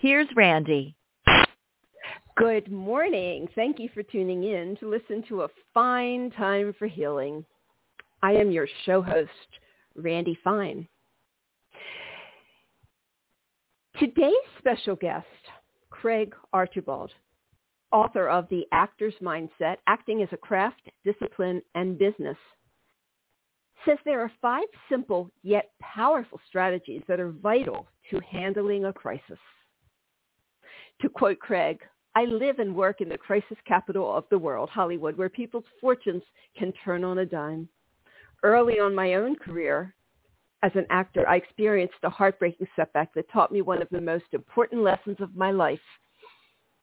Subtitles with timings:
[0.00, 0.96] here's Randy.
[2.36, 3.48] Good morning.
[3.54, 7.44] Thank you for tuning in to listen to a fine time for healing.
[8.22, 9.30] I am your show host,
[9.94, 10.88] Randy Fine.
[13.98, 15.26] Today's special guest,
[15.90, 17.10] Craig Archibald,
[17.92, 22.38] author of The Actor's Mindset, Acting as a Craft, Discipline, and Business,
[23.84, 29.38] says there are five simple yet powerful strategies that are vital to handling a crisis.
[31.00, 31.80] To quote Craig,
[32.14, 36.22] I live and work in the crisis capital of the world, Hollywood, where people's fortunes
[36.58, 37.68] can turn on a dime.
[38.42, 39.94] Early on my own career
[40.62, 44.26] as an actor, I experienced a heartbreaking setback that taught me one of the most
[44.32, 45.80] important lessons of my life.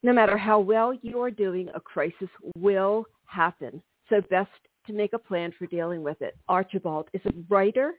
[0.01, 3.83] No matter how well you are doing, a crisis will happen.
[4.09, 4.49] So best
[4.87, 6.37] to make a plan for dealing with it.
[6.47, 7.93] Archibald is a writer,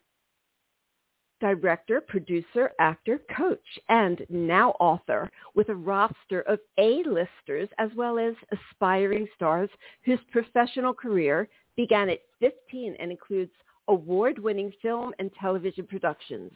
[1.40, 8.34] director, producer, actor, coach, and now author with a roster of A-listers as well as
[8.52, 9.70] aspiring stars
[10.04, 13.52] whose professional career began at 15 and includes
[13.88, 16.52] award-winning film and television productions.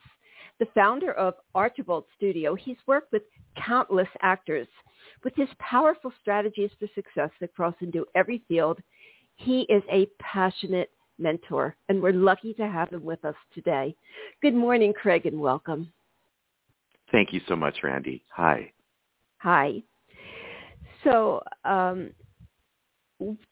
[0.58, 3.22] The founder of Archibald Studio, he's worked with
[3.56, 4.68] countless actors.
[5.24, 8.80] With his powerful strategies for success that cross into every field,
[9.36, 13.94] he is a passionate mentor, and we're lucky to have him with us today.
[14.40, 15.92] Good morning, Craig, and welcome.
[17.10, 18.24] Thank you so much, Randy.
[18.34, 18.72] Hi.
[19.38, 19.82] Hi.
[21.04, 22.10] So um,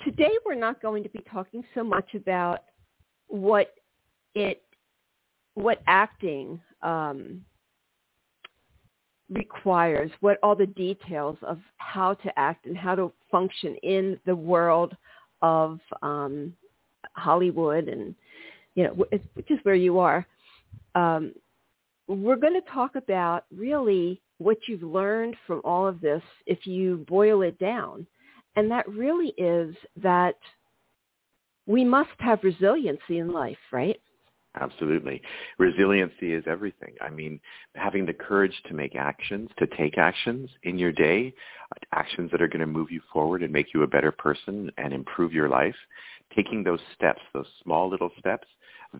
[0.02, 2.64] today we're not going to be talking so much about
[3.28, 3.74] what
[4.34, 4.62] it,
[5.54, 7.44] what acting um,
[9.28, 14.34] requires, what all the details of how to act and how to function in the
[14.34, 14.96] world
[15.42, 16.52] of um,
[17.14, 18.14] Hollywood and
[18.74, 20.26] you know is where you are.
[20.94, 21.32] Um,
[22.08, 27.04] we're going to talk about really what you've learned from all of this if you
[27.08, 28.06] boil it down.
[28.56, 30.34] And that really is that
[31.66, 34.00] we must have resiliency in life, right?
[34.60, 35.22] Absolutely.
[35.58, 36.94] Resiliency is everything.
[37.00, 37.38] I mean,
[37.76, 41.32] having the courage to make actions, to take actions in your day,
[41.92, 44.92] actions that are going to move you forward and make you a better person and
[44.92, 45.76] improve your life,
[46.34, 48.46] taking those steps, those small little steps,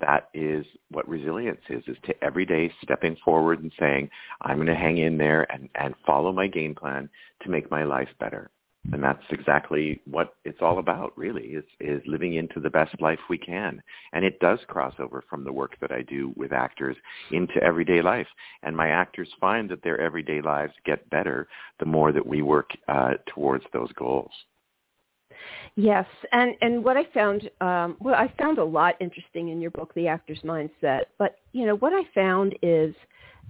[0.01, 4.09] that is what resilience is, is to every day stepping forward and saying,
[4.43, 7.09] I'm going to hang in there and, and follow my game plan
[7.43, 8.51] to make my life better.
[8.93, 13.19] And that's exactly what it's all about, really, is, is living into the best life
[13.29, 13.83] we can.
[14.15, 16.97] And it does cross over from the work that I do with actors
[17.31, 18.27] into everyday life.
[18.63, 21.47] And my actors find that their everyday lives get better
[21.79, 24.33] the more that we work uh, towards those goals.
[25.77, 29.71] Yes, and and what I found, um, well, I found a lot interesting in your
[29.71, 31.03] book, The Actor's Mindset.
[31.19, 32.95] But you know, what I found is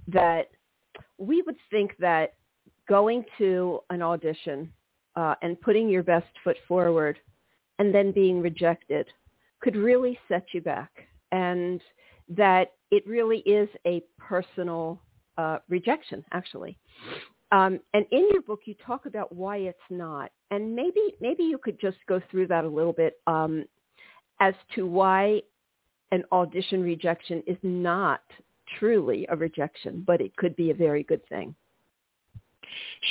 [0.07, 0.49] that
[1.17, 2.33] we would think that
[2.87, 4.71] going to an audition
[5.15, 7.19] uh, and putting your best foot forward
[7.79, 9.07] and then being rejected
[9.61, 10.91] could really set you back
[11.31, 11.81] and
[12.29, 15.01] that it really is a personal
[15.37, 16.77] uh, rejection actually
[17.51, 20.31] um, and in your book you talk about why it's not.
[20.51, 23.65] And maybe maybe you could just go through that a little bit um,
[24.39, 25.41] as to why
[26.11, 28.21] an audition rejection is not
[28.79, 31.55] truly a rejection but it could be a very good thing.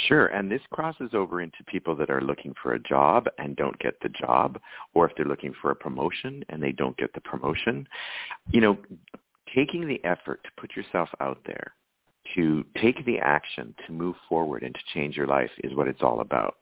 [0.07, 3.79] Sure, and this crosses over into people that are looking for a job and don't
[3.79, 4.59] get the job,
[4.95, 7.87] or if they're looking for a promotion and they don't get the promotion.
[8.51, 8.79] You know,
[9.55, 11.75] taking the effort to put yourself out there
[12.35, 16.03] to take the action to move forward and to change your life is what it's
[16.03, 16.57] all about.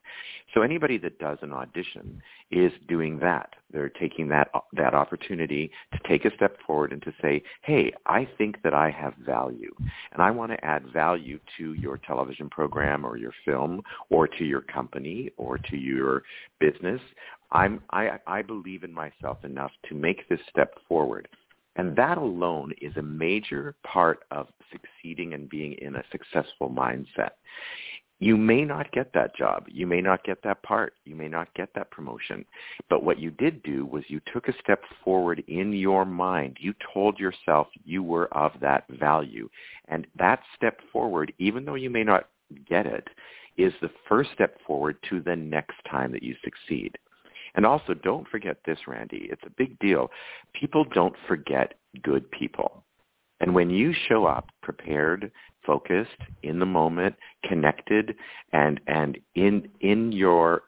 [0.55, 3.55] So anybody that does an audition is doing that.
[3.71, 8.25] They're taking that that opportunity to take a step forward and to say, "Hey, I
[8.39, 9.75] think that I have value,
[10.13, 14.45] and I want to add value to your television program or your film or to
[14.45, 16.23] your company or to your
[16.59, 17.03] business.
[17.53, 21.29] I'm I I believe in myself enough to make this step forward."
[21.79, 27.31] And that alone is a major part of succeeding and being in a successful mindset.
[28.21, 29.67] You may not get that job.
[29.69, 30.95] You may not get that part.
[31.05, 32.45] You may not get that promotion.
[32.91, 36.57] But what you did do was you took a step forward in your mind.
[36.61, 39.49] You told yourself you were of that value.
[39.87, 42.29] And that step forward, even though you may not
[42.69, 43.07] get it
[43.57, 46.99] is the first step forward to the next time that you succeed.
[47.55, 49.29] And also, don't forget this, Randy.
[49.31, 50.11] It's a big deal.
[50.53, 52.85] People don't forget good people.
[53.41, 55.31] And when you show up prepared,
[55.65, 56.11] focused,
[56.43, 57.15] in the moment,
[57.45, 58.17] connected,
[58.53, 60.63] and and in in your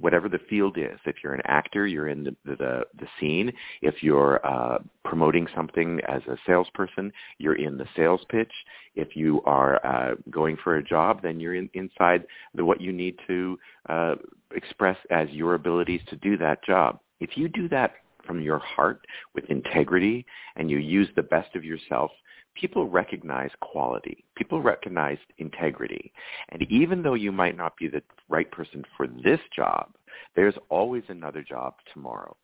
[0.00, 0.98] whatever the field is.
[1.04, 3.52] If you're an actor, you're in the the, the scene.
[3.82, 8.52] If you're uh, promoting something as a salesperson, you're in the sales pitch.
[8.94, 12.92] If you are uh, going for a job, then you're in, inside the what you
[12.92, 13.58] need to
[13.88, 14.14] uh,
[14.54, 17.00] express as your abilities to do that job.
[17.20, 17.94] If you do that
[18.26, 20.26] from your heart with integrity
[20.56, 22.10] and you use the best of yourself,
[22.54, 24.24] people recognize quality.
[24.36, 26.12] People recognize integrity.
[26.50, 29.90] And even though you might not be the right person for this job,
[30.34, 32.36] there's always another job tomorrow.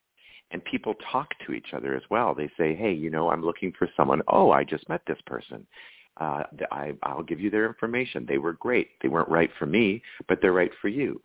[0.50, 2.34] And people talk to each other as well.
[2.34, 4.20] They say, hey, you know, I'm looking for someone.
[4.29, 5.67] Oh, I just met this person.
[6.20, 8.26] Uh, I, I'll give you their information.
[8.29, 8.90] They were great.
[9.00, 11.23] They weren't right for me, but they're right for you.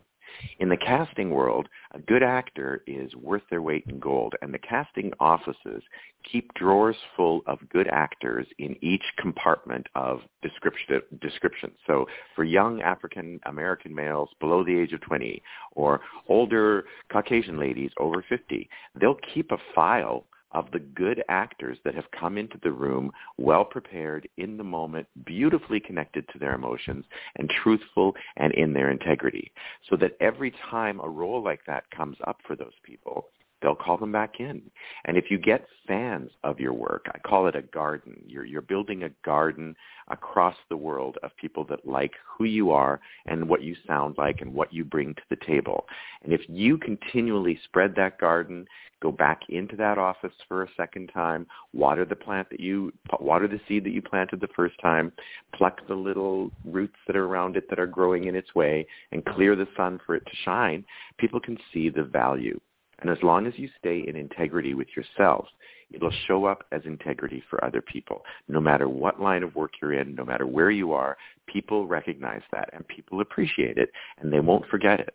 [0.60, 4.60] In the casting world, a good actor is worth their weight in gold, and the
[4.60, 5.84] casting offices
[6.30, 11.02] keep drawers full of good actors in each compartment of description.
[11.22, 11.72] description.
[11.86, 15.42] So for young African American males below the age of 20
[15.72, 18.70] or older Caucasian ladies over 50,
[19.00, 23.66] they'll keep a file of the good actors that have come into the room well
[23.66, 27.06] prepared, in the moment, beautifully connected to their emotions,
[27.38, 29.52] and truthful and in their integrity.
[29.90, 33.30] So that every time a role like that comes up for those people,
[33.62, 34.62] they'll call them back in.
[35.06, 38.22] And if you get fans of your work, I call it a garden.
[38.28, 39.76] You're, you're building a garden
[40.10, 44.42] across the world of people that like who you are and what you sound like
[44.42, 45.86] and what you bring to the table.
[46.24, 48.68] And if you continually spread that garden,
[49.02, 53.48] go back into that office for a second time, water the plant that you, water
[53.48, 55.12] the seed that you planted the first time,
[55.54, 59.26] pluck the little roots that are around it that are growing in its way, and
[59.26, 60.84] clear the sun for it to shine,
[61.18, 62.60] people can see the value
[63.00, 65.48] and as long as you stay in integrity with yourself,
[65.92, 68.24] it'll show up as integrity for other people.
[68.48, 72.42] No matter what line of work you're in, no matter where you are, people recognize
[72.52, 73.90] that and people appreciate it
[74.20, 75.14] and they won't forget it.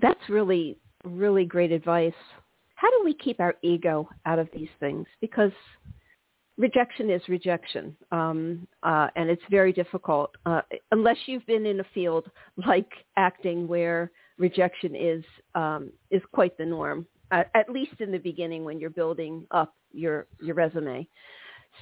[0.00, 2.14] That's really, really great advice.
[2.74, 5.06] How do we keep our ego out of these things?
[5.20, 5.52] Because
[6.58, 10.62] rejection is rejection, um, uh, and it's very difficult uh,
[10.92, 12.30] unless you've been in a field
[12.66, 15.24] like acting where rejection is
[15.54, 19.74] um, is quite the norm, uh, at least in the beginning when you're building up
[19.92, 21.06] your your resume.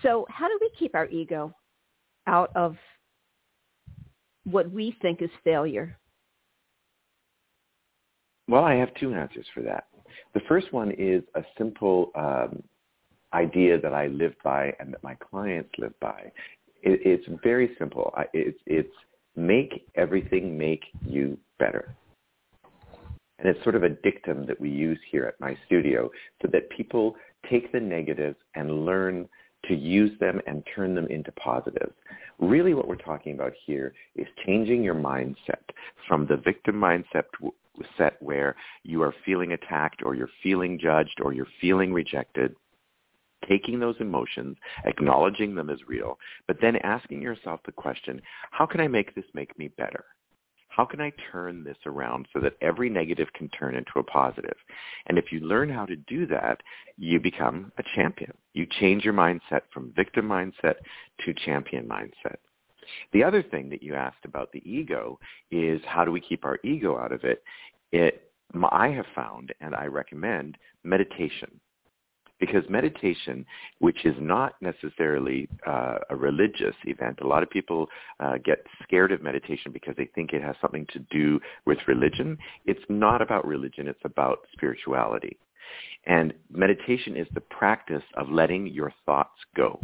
[0.02, 1.54] So, how do we keep our ego
[2.26, 2.76] out of
[4.44, 5.96] what we think is failure?
[8.48, 9.86] Well, I have two answers for that.
[10.34, 12.62] The first one is a simple um,
[13.32, 16.30] idea that I live by and that my clients live by.
[16.82, 18.12] It, it's very simple.
[18.34, 18.92] It's, it's
[19.34, 21.94] make everything make you better.
[23.44, 26.10] And it's sort of a dictum that we use here at my studio
[26.42, 27.14] so that people
[27.50, 29.28] take the negatives and learn
[29.68, 31.92] to use them and turn them into positives.
[32.38, 35.62] Really what we're talking about here is changing your mindset
[36.08, 37.24] from the victim mindset
[37.98, 42.54] set where you are feeling attacked or you're feeling judged or you're feeling rejected
[43.48, 44.56] taking those emotions,
[44.86, 48.18] acknowledging them as real, but then asking yourself the question,
[48.50, 50.04] how can I make this make me better?
[50.76, 54.56] How can I turn this around so that every negative can turn into a positive?
[55.06, 56.62] And if you learn how to do that,
[56.96, 58.32] you become a champion.
[58.54, 60.74] You change your mindset from victim mindset
[61.24, 62.36] to champion mindset.
[63.12, 65.18] The other thing that you asked about the ego
[65.52, 67.42] is how do we keep our ego out of it?
[67.92, 68.30] It
[68.70, 71.60] I have found and I recommend meditation
[72.40, 73.44] because meditation,
[73.78, 77.86] which is not necessarily uh, a religious event, a lot of people
[78.20, 82.36] uh, get scared of meditation because they think it has something to do with religion.
[82.66, 83.88] It's not about religion.
[83.88, 85.38] It's about spirituality.
[86.06, 89.80] And meditation is the practice of letting your thoughts go.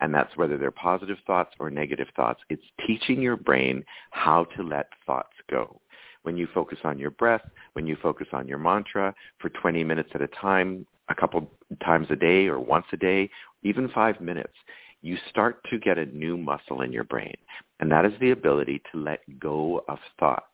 [0.00, 2.40] And that's whether they're positive thoughts or negative thoughts.
[2.50, 5.80] It's teaching your brain how to let thoughts go
[6.22, 10.10] when you focus on your breath, when you focus on your mantra for 20 minutes
[10.12, 11.50] at a time, a couple
[11.84, 13.30] times a day or once a day,
[13.62, 14.54] even five minutes,
[15.02, 17.34] you start to get a new muscle in your brain.
[17.80, 20.44] And that is the ability to let go of thoughts.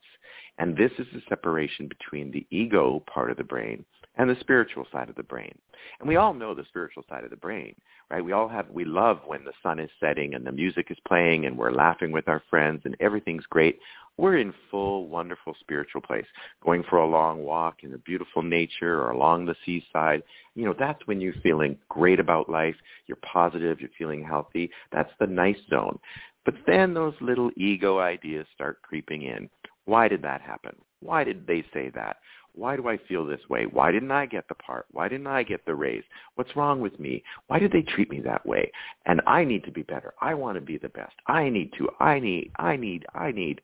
[0.58, 3.84] And this is the separation between the ego part of the brain
[4.16, 5.56] and the spiritual side of the brain.
[5.98, 7.74] And we all know the spiritual side of the brain,
[8.10, 8.24] right?
[8.24, 11.46] We all have, we love when the sun is setting and the music is playing
[11.46, 13.78] and we're laughing with our friends and everything's great
[14.18, 16.26] we're in full wonderful spiritual place
[16.62, 20.22] going for a long walk in the beautiful nature or along the seaside
[20.54, 22.76] you know that's when you're feeling great about life
[23.06, 25.98] you're positive you're feeling healthy that's the nice zone
[26.44, 29.48] But then those little ego ideas start creeping in.
[29.84, 30.74] Why did that happen?
[31.00, 32.16] Why did they say that?
[32.54, 33.64] Why do I feel this way?
[33.64, 34.86] Why didn't I get the part?
[34.90, 36.04] Why didn't I get the raise?
[36.34, 37.24] What's wrong with me?
[37.46, 38.70] Why did they treat me that way?
[39.06, 40.12] And I need to be better.
[40.20, 41.14] I want to be the best.
[41.26, 41.88] I need to.
[41.98, 42.50] I need.
[42.56, 43.06] I need.
[43.14, 43.60] I need.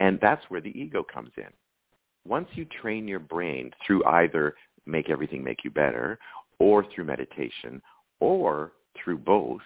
[0.00, 1.48] And that's where the ego comes in.
[2.26, 4.54] Once you train your brain through either
[4.86, 6.18] make everything make you better
[6.58, 7.80] or through meditation
[8.18, 9.60] or through both,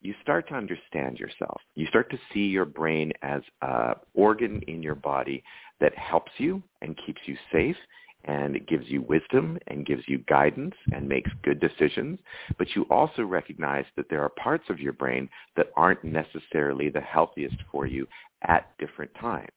[0.00, 1.60] you start to understand yourself.
[1.74, 5.42] You start to see your brain as an organ in your body
[5.80, 7.76] that helps you and keeps you safe
[8.24, 12.18] and it gives you wisdom and gives you guidance and makes good decisions.
[12.58, 17.00] But you also recognize that there are parts of your brain that aren't necessarily the
[17.00, 18.06] healthiest for you
[18.42, 19.48] at different times.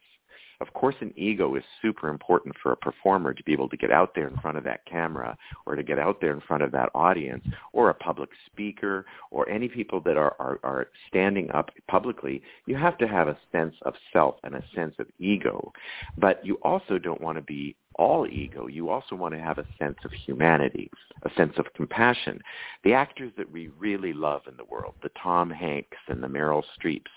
[0.62, 3.92] Of course, an ego is super important for a performer to be able to get
[3.92, 6.72] out there in front of that camera or to get out there in front of
[6.72, 11.72] that audience or a public speaker or any people that are, are, are standing up
[11.88, 12.44] publicly.
[12.68, 15.74] You have to have a sense of self and a sense of ego.
[16.16, 18.68] But you also don't want to be all ego.
[18.68, 20.92] You also want to have a sense of humanity,
[21.24, 22.40] a sense of compassion.
[22.84, 26.64] The actors that we really love in the world, the Tom Hanks and the Meryl
[26.80, 27.10] Streeps,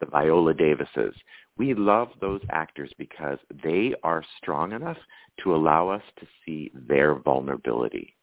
[0.00, 1.14] the Viola Davises,
[1.60, 4.96] we love those actors because they are strong enough
[5.42, 8.16] to allow us to see their vulnerability.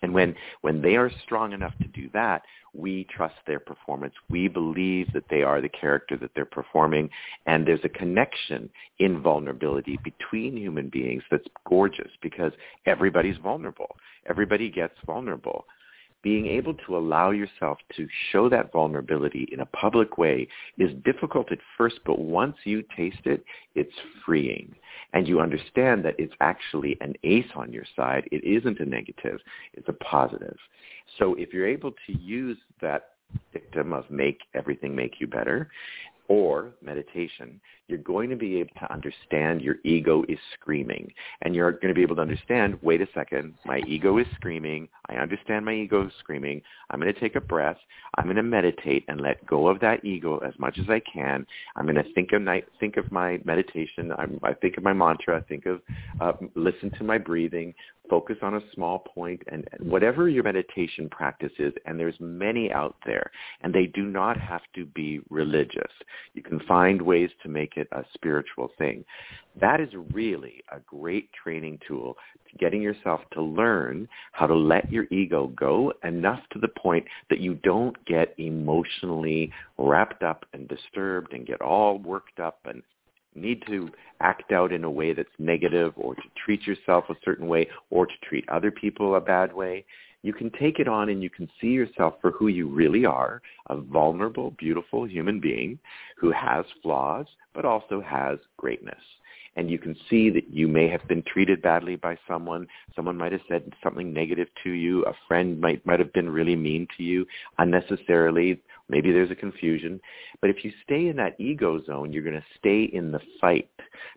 [0.00, 2.40] And when, when they are strong enough to do that,
[2.72, 4.14] we trust their performance.
[4.30, 7.10] We believe that they are the character that they're performing.
[7.44, 12.52] And there's a connection in vulnerability between human beings that's gorgeous because
[12.86, 13.94] everybody's vulnerable.
[14.26, 15.66] Everybody gets vulnerable
[16.22, 20.46] being able to allow yourself to show that vulnerability in a public way
[20.78, 24.74] is difficult at first, but once you taste it, it's freeing.
[25.12, 28.28] And you understand that it's actually an ace on your side.
[28.30, 29.40] It isn't a negative.
[29.74, 30.56] It's a positive.
[31.18, 33.10] So if you're able to use that
[33.52, 35.70] dictum of make everything make you better
[36.32, 41.12] or meditation, you're going to be able to understand your ego is screaming.
[41.42, 44.88] And you're going to be able to understand, wait a second, my ego is screaming.
[45.10, 46.62] I understand my ego is screaming.
[46.88, 47.76] I'm going to take a breath.
[48.16, 51.46] I'm going to meditate and let go of that ego as much as I can.
[51.76, 54.10] I'm going to think of, my, think of my meditation.
[54.16, 55.36] I'm, I think of my mantra.
[55.36, 55.82] I think of,
[56.18, 57.74] uh, listen to my breathing
[58.12, 62.94] focus on a small point and whatever your meditation practice is and there's many out
[63.06, 63.30] there
[63.62, 65.90] and they do not have to be religious.
[66.34, 69.02] You can find ways to make it a spiritual thing.
[69.58, 72.18] That is really a great training tool
[72.50, 77.06] to getting yourself to learn how to let your ego go enough to the point
[77.30, 82.82] that you don't get emotionally wrapped up and disturbed and get all worked up and
[83.34, 87.48] need to act out in a way that's negative or to treat yourself a certain
[87.48, 89.84] way or to treat other people a bad way.
[90.22, 93.42] You can take it on and you can see yourself for who you really are,
[93.68, 95.78] a vulnerable, beautiful human being
[96.16, 99.02] who has flaws but also has greatness
[99.56, 102.66] and you can see that you may have been treated badly by someone.
[102.96, 105.04] Someone might have said something negative to you.
[105.04, 107.26] A friend might might have been really mean to you
[107.58, 108.60] unnecessarily.
[108.88, 110.00] Maybe there's a confusion.
[110.40, 113.70] But if you stay in that ego zone, you're going to stay in the fight.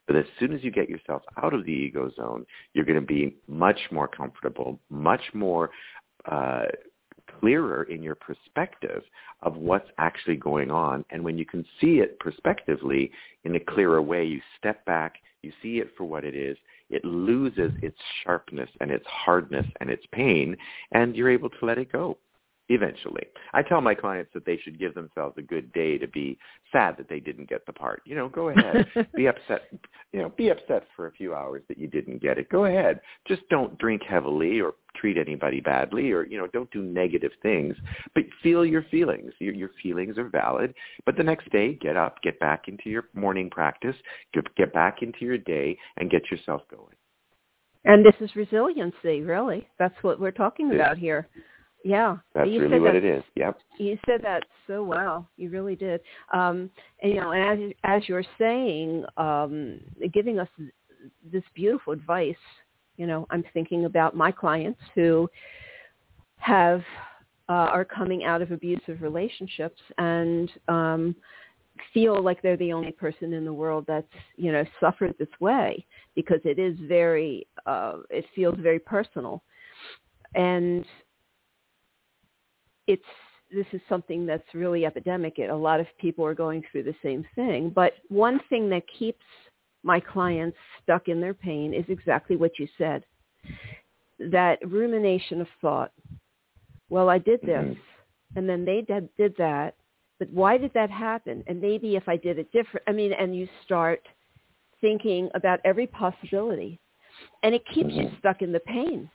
[0.07, 3.05] But as soon as you get yourself out of the ego zone, you're going to
[3.05, 5.69] be much more comfortable, much more
[6.29, 6.65] uh,
[7.39, 9.03] clearer in your perspective
[9.41, 11.05] of what's actually going on.
[11.09, 13.11] And when you can see it prospectively
[13.43, 16.57] in a clearer way, you step back, you see it for what it is,
[16.89, 20.55] it loses its sharpness and its hardness and its pain,
[20.91, 22.17] and you're able to let it go
[22.69, 23.23] eventually.
[23.53, 26.37] I tell my clients that they should give themselves a good day to be
[26.71, 28.01] sad that they didn't get the part.
[28.05, 28.87] You know, go ahead.
[29.15, 29.69] be upset,
[30.11, 32.49] you know, be upset for a few hours that you didn't get it.
[32.49, 33.01] Go ahead.
[33.27, 37.75] Just don't drink heavily or treat anybody badly or, you know, don't do negative things,
[38.13, 39.33] but feel your feelings.
[39.39, 40.73] Your, your feelings are valid.
[41.05, 43.95] But the next day, get up, get back into your morning practice,
[44.33, 46.95] get, get back into your day and get yourself going.
[47.85, 49.67] And this is resiliency, really.
[49.77, 51.27] That's what we're talking about here.
[51.85, 53.23] Yeah, that's you really what that, it is.
[53.35, 53.59] Yep.
[53.77, 55.29] You said that so well.
[55.37, 56.01] You really did.
[56.33, 56.71] Um,
[57.03, 59.79] and, you know, and as as you're saying, um,
[60.11, 60.47] giving us
[61.31, 62.35] this beautiful advice.
[62.97, 65.29] You know, I'm thinking about my clients who
[66.37, 66.81] have
[67.49, 71.15] uh, are coming out of abusive relationships and um,
[71.93, 75.85] feel like they're the only person in the world that's you know suffered this way
[76.15, 79.43] because it is very uh, it feels very personal
[80.33, 80.85] and
[82.87, 83.03] it's
[83.53, 85.37] this is something that's really epidemic.
[85.37, 87.69] A lot of people are going through the same thing.
[87.69, 89.23] But one thing that keeps
[89.83, 93.05] my clients stuck in their pain is exactly what you said.
[94.19, 95.91] That rumination of thought.
[96.89, 98.37] Well, I did this, mm-hmm.
[98.37, 99.75] and then they did, did that,
[100.19, 101.43] but why did that happen?
[101.47, 104.01] And maybe if I did it different, I mean, and you start
[104.81, 106.79] thinking about every possibility,
[107.43, 108.01] and it keeps mm-hmm.
[108.01, 109.09] you stuck in the pain.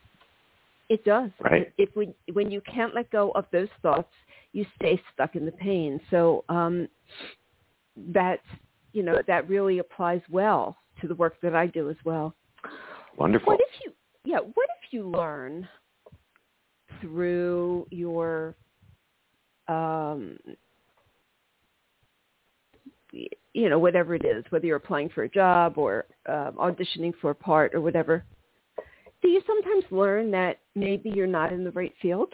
[0.91, 1.29] It does.
[1.39, 1.71] Right.
[1.77, 4.11] If we, when you can't let go of those thoughts,
[4.51, 6.01] you stay stuck in the pain.
[6.09, 6.89] So um,
[7.95, 8.41] that
[8.91, 12.35] you know that really applies well to the work that I do as well.
[13.15, 13.53] Wonderful.
[13.53, 13.93] What if you
[14.25, 15.65] yeah, what if you learn
[16.99, 18.53] through your
[19.69, 20.37] um,
[23.13, 27.29] you know whatever it is, whether you're applying for a job or um, auditioning for
[27.29, 28.25] a part or whatever,
[29.21, 32.33] do you sometimes learn that maybe you're not in the right field?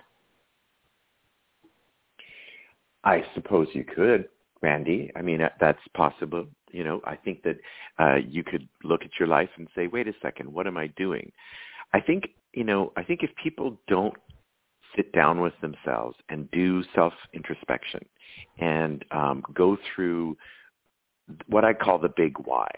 [3.04, 4.28] I suppose you could,
[4.62, 5.12] Randy.
[5.16, 6.46] I mean, that's possible.
[6.72, 7.58] You know, I think that
[8.00, 10.88] uh, you could look at your life and say, wait a second, what am I
[10.98, 11.32] doing?
[11.94, 14.14] I think, you know, I think if people don't
[14.96, 18.04] sit down with themselves and do self-introspection
[18.60, 20.36] and um, go through
[21.48, 22.70] what I call the big why.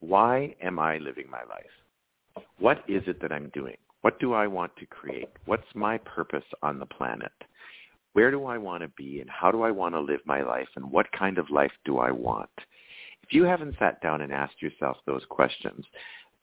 [0.00, 1.64] Why am I living my life?
[2.58, 3.76] What is it that I'm doing?
[4.02, 5.28] What do I want to create?
[5.46, 7.32] What's my purpose on the planet?
[8.12, 10.68] Where do I want to be and how do I want to live my life
[10.76, 12.50] and what kind of life do I want?
[13.22, 15.84] If you haven't sat down and asked yourself those questions,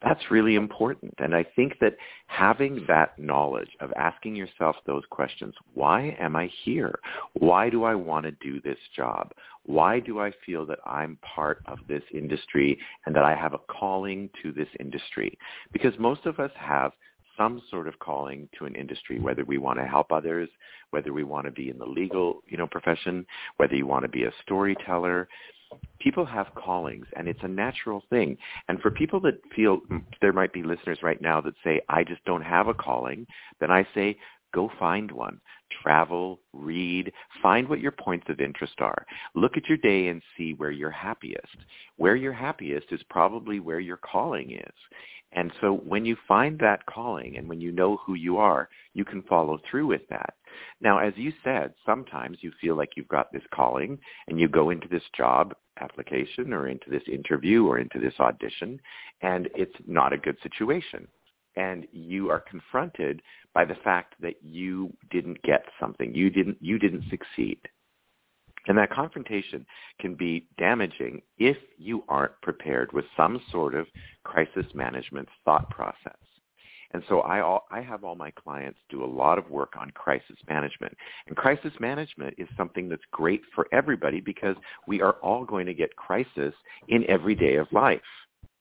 [0.04, 1.14] that's really important.
[1.18, 1.96] And I think that
[2.26, 6.98] having that knowledge of asking yourself those questions, why am I here?
[7.32, 9.32] Why do I want to do this job?
[9.64, 13.58] Why do I feel that I'm part of this industry and that I have a
[13.58, 15.38] calling to this industry?
[15.72, 16.92] Because most of us have
[17.36, 20.48] some sort of calling to an industry, whether we want to help others,
[20.90, 24.08] whether we want to be in the legal, you know, profession, whether you want to
[24.08, 25.28] be a storyteller,
[25.98, 28.36] people have callings and it's a natural thing.
[28.68, 32.04] And for people that feel mm, there might be listeners right now that say, I
[32.04, 33.26] just don't have a calling,
[33.60, 34.18] then I say,
[34.54, 35.40] go find one.
[35.82, 39.04] Travel, read, find what your points of interest are.
[39.34, 41.56] Look at your day and see where you're happiest.
[41.96, 44.74] Where you're happiest is probably where your calling is.
[45.32, 49.04] And so when you find that calling and when you know who you are, you
[49.04, 50.34] can follow through with that.
[50.80, 54.70] Now, as you said, sometimes you feel like you've got this calling and you go
[54.70, 58.80] into this job application or into this interview or into this audition
[59.22, 61.08] and it's not a good situation.
[61.56, 63.22] And you are confronted
[63.54, 66.14] by the fact that you didn't get something.
[66.14, 67.58] You didn't, you didn't succeed.
[68.66, 69.66] And that confrontation
[70.00, 73.86] can be damaging if you aren't prepared with some sort of
[74.24, 76.16] crisis management thought process.
[76.92, 79.90] And so I, all, I have all my clients do a lot of work on
[79.90, 80.96] crisis management.
[81.26, 85.74] And crisis management is something that's great for everybody because we are all going to
[85.74, 86.54] get crisis
[86.88, 88.00] in every day of life,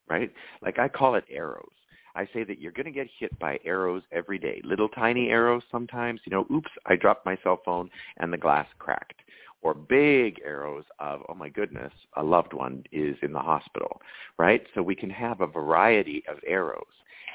[0.10, 0.32] right?
[0.62, 1.68] Like I call it arrows.
[2.16, 5.64] I say that you're going to get hit by arrows every day, little tiny arrows
[5.72, 6.22] sometimes.
[6.26, 9.22] You know, oops, I dropped my cell phone and the glass cracked
[9.64, 14.02] or big arrows of, oh my goodness, a loved one is in the hospital,
[14.38, 14.62] right?
[14.76, 16.84] So we can have a variety of arrows.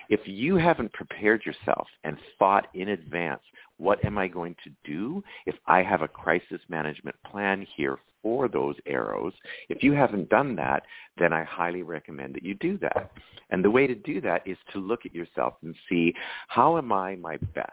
[0.09, 3.43] If you haven't prepared yourself and thought in advance,
[3.77, 8.49] what am I going to do if I have a crisis management plan here for
[8.49, 9.33] those arrows?
[9.69, 10.83] If you haven't done that,
[11.19, 13.13] then I highly recommend that you do that.
[13.51, 16.15] And the way to do that is to look at yourself and see,
[16.49, 17.73] how am I my best?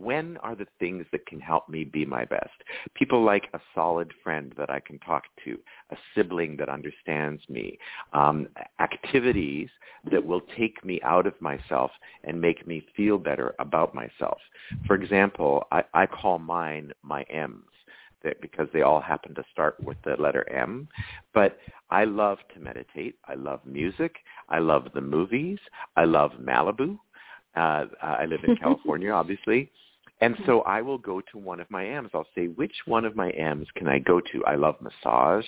[0.00, 2.50] When are the things that can help me be my best?
[2.94, 5.58] People like a solid friend that I can talk to,
[5.90, 7.78] a sibling that understands me,
[8.12, 8.48] um,
[8.80, 9.68] activities
[10.10, 11.90] that will take me out of myself
[12.24, 14.38] and make me feel better about myself.
[14.86, 17.64] For example, I, I call mine my M's
[18.24, 20.88] that because they all happen to start with the letter M.
[21.34, 21.58] But
[21.90, 23.16] I love to meditate.
[23.26, 24.16] I love music.
[24.48, 25.58] I love the movies.
[25.96, 26.98] I love Malibu.
[27.56, 29.70] Uh, I live in California, obviously.
[30.20, 32.10] And so I will go to one of my M's.
[32.12, 34.44] I'll say, which one of my M's can I go to?
[34.46, 35.46] I love massage,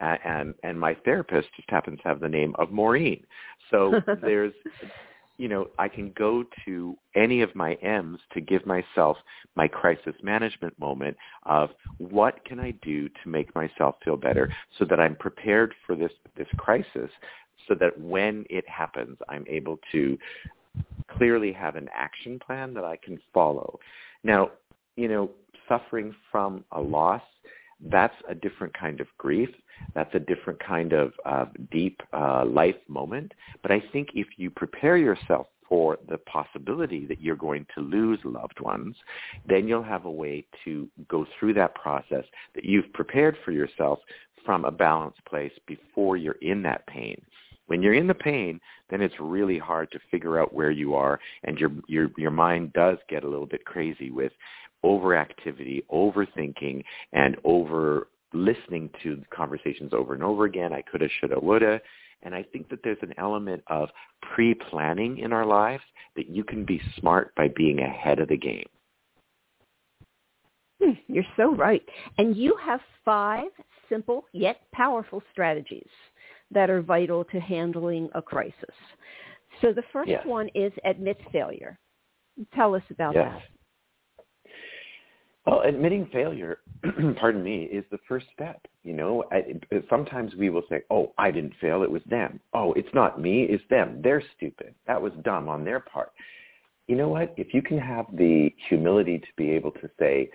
[0.00, 3.22] uh, and and my therapist just happens to have the name of Maureen.
[3.70, 4.54] So there's,
[5.36, 9.18] you know, I can go to any of my M's to give myself
[9.54, 14.86] my crisis management moment of what can I do to make myself feel better so
[14.86, 17.10] that I'm prepared for this this crisis
[17.68, 20.18] so that when it happens, I'm able to
[21.08, 23.78] clearly have an action plan that I can follow.
[24.22, 24.50] Now,
[24.96, 25.30] you know,
[25.68, 27.22] suffering from a loss,
[27.90, 29.50] that's a different kind of grief.
[29.94, 33.32] That's a different kind of uh, deep uh, life moment.
[33.62, 38.18] But I think if you prepare yourself for the possibility that you're going to lose
[38.24, 38.94] loved ones,
[39.46, 43.98] then you'll have a way to go through that process that you've prepared for yourself
[44.44, 47.20] from a balanced place before you're in that pain.
[47.66, 51.18] When you're in the pain, then it's really hard to figure out where you are,
[51.44, 54.32] and your your your mind does get a little bit crazy with,
[54.84, 60.72] overactivity, overthinking, and over listening to conversations over and over again.
[60.72, 61.80] I coulda, shoulda, woulda.
[62.22, 63.88] And I think that there's an element of
[64.34, 65.82] pre-planning in our lives
[66.16, 68.66] that you can be smart by being ahead of the game.
[70.82, 71.82] Hmm, you're so right.
[72.18, 73.48] And you have five
[73.88, 75.88] simple yet powerful strategies
[76.50, 78.74] that are vital to handling a crisis.
[79.60, 80.24] So the first yes.
[80.24, 81.78] one is admit failure.
[82.54, 83.32] Tell us about yes.
[83.32, 83.42] that.
[85.46, 86.58] Well, admitting failure,
[87.20, 88.60] pardon me, is the first step.
[88.82, 89.42] You know, I,
[89.88, 93.44] sometimes we will say, "Oh, I didn't fail; it was them." Oh, it's not me;
[93.44, 94.00] it's them.
[94.02, 94.74] They're stupid.
[94.88, 96.10] That was dumb on their part.
[96.88, 97.32] You know what?
[97.36, 100.30] If you can have the humility to be able to say,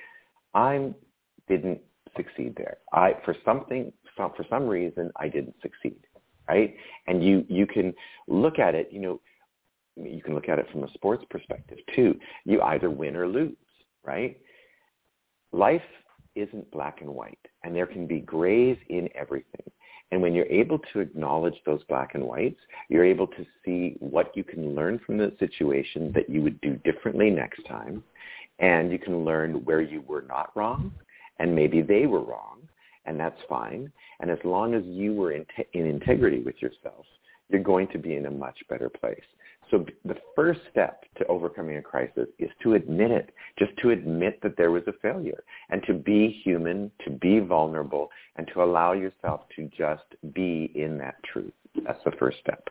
[0.54, 0.94] "I
[1.50, 1.82] didn't
[2.16, 2.78] succeed there.
[2.94, 6.00] I for something, for some reason, I didn't succeed."
[6.48, 6.76] Right?
[7.08, 7.94] And you you can
[8.28, 8.90] look at it.
[8.92, 9.22] You know,
[9.96, 12.20] you can look at it from a sports perspective too.
[12.46, 13.56] You either win or lose.
[14.04, 14.38] Right?
[15.52, 15.82] life
[16.36, 19.70] isn't black and white, and there can be grays in everything.
[20.12, 24.36] And when you're able to acknowledge those black and whites, you're able to see what
[24.36, 28.04] you can learn from the situation that you would do differently next time.
[28.60, 30.94] And you can learn where you were not wrong,
[31.40, 32.61] and maybe they were wrong,
[33.06, 33.92] and that's fine.
[34.20, 37.06] And as long as you were in, in integrity with yourself,
[37.50, 39.20] you're going to be in a much better place.
[39.70, 44.40] So the first step to overcoming a crisis is to admit it, just to admit
[44.44, 48.92] that there was a failure and to be human, to be vulnerable, and to allow
[48.92, 51.54] yourself to just be in that truth.
[51.86, 52.68] That's the first step.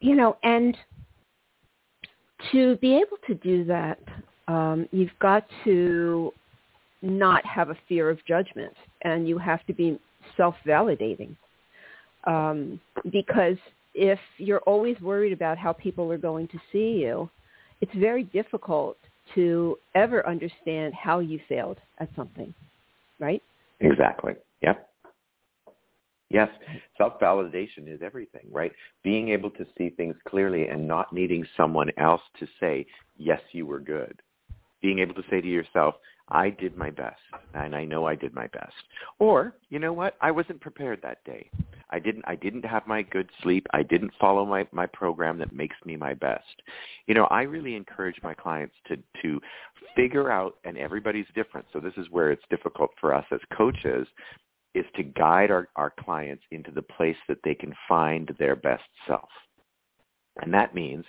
[0.00, 0.76] You know, and
[2.50, 4.00] to be able to do that,
[4.48, 6.32] um, you've got to
[7.02, 9.98] not have a fear of judgment, and you have to be
[10.36, 11.34] self-validating
[12.24, 13.56] um, because
[13.94, 17.28] if you're always worried about how people are going to see you,
[17.80, 18.96] it's very difficult
[19.34, 22.52] to ever understand how you failed at something,
[23.18, 23.42] right?
[23.80, 24.34] Exactly.
[24.62, 24.86] Yep.
[26.28, 26.48] Yes,
[26.96, 28.70] self-validation is everything, right?
[29.02, 32.86] Being able to see things clearly and not needing someone else to say,
[33.16, 34.20] yes, you were good.
[34.80, 35.96] Being able to say to yourself,
[36.30, 37.20] I did my best,
[37.54, 38.74] and I know I did my best.
[39.18, 40.16] Or, you know what?
[40.20, 41.50] I wasn't prepared that day.
[41.90, 43.66] I didn't I didn't have my good sleep.
[43.72, 46.62] I didn't follow my my program that makes me my best.
[47.06, 49.40] You know, I really encourage my clients to to
[49.96, 51.66] figure out and everybody's different.
[51.72, 54.06] So this is where it's difficult for us as coaches
[54.74, 58.84] is to guide our, our clients into the place that they can find their best
[59.06, 59.28] self.
[60.42, 61.04] And that means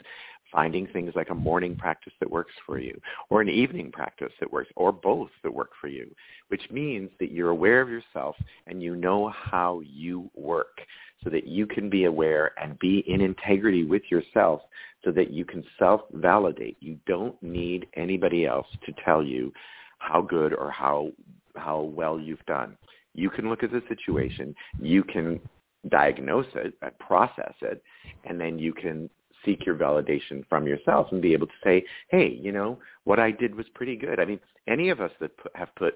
[0.52, 4.52] finding things like a morning practice that works for you or an evening practice that
[4.52, 6.10] works or both that work for you,
[6.50, 8.36] which means that you're aware of yourself
[8.68, 10.82] and you know how you work
[11.24, 14.62] so that you can be aware and be in integrity with yourself
[15.04, 16.78] so that you can self-validate.
[16.80, 19.52] You don't need anybody else to tell you
[20.00, 21.12] how good or how
[21.56, 22.78] how well you've done.
[23.14, 25.40] You can look at the situation, you can
[25.90, 27.84] diagnose it, process it,
[28.24, 29.10] and then you can
[29.46, 33.32] seek your validation from yourself and be able to say, hey, you know, what I
[33.32, 34.20] did was pretty good.
[34.20, 35.96] I mean, any of us that put, have put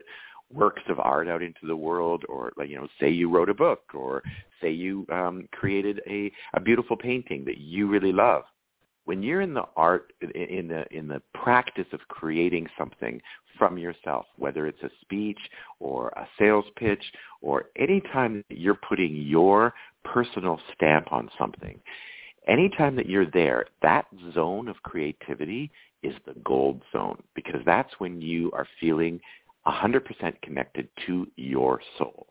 [0.53, 3.53] works of art out into the world or like you know say you wrote a
[3.53, 4.21] book or
[4.61, 8.43] say you um created a a beautiful painting that you really love
[9.05, 13.19] when you're in the art in the in the practice of creating something
[13.57, 15.39] from yourself whether it's a speech
[15.79, 17.03] or a sales pitch
[17.41, 21.79] or any time that you're putting your personal stamp on something
[22.47, 25.71] anytime that you're there, that zone of creativity
[26.03, 29.19] is the gold zone because that's when you are feeling
[29.67, 30.01] 100%
[30.41, 32.27] connected to your soul.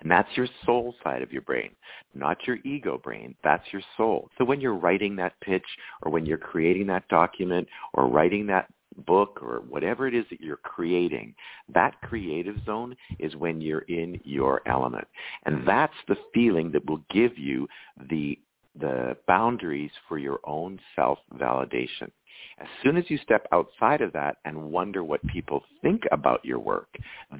[0.00, 1.70] And that's your soul side of your brain,
[2.14, 3.34] not your ego brain.
[3.42, 4.28] That's your soul.
[4.36, 5.64] So when you're writing that pitch
[6.02, 8.66] or when you're creating that document or writing that
[9.06, 11.34] book or whatever it is that you're creating,
[11.72, 15.06] that creative zone is when you're in your element.
[15.46, 17.66] And that's the feeling that will give you
[18.10, 18.38] the
[18.78, 22.10] the boundaries for your own self-validation.
[22.58, 26.58] As soon as you step outside of that and wonder what people think about your
[26.58, 26.88] work,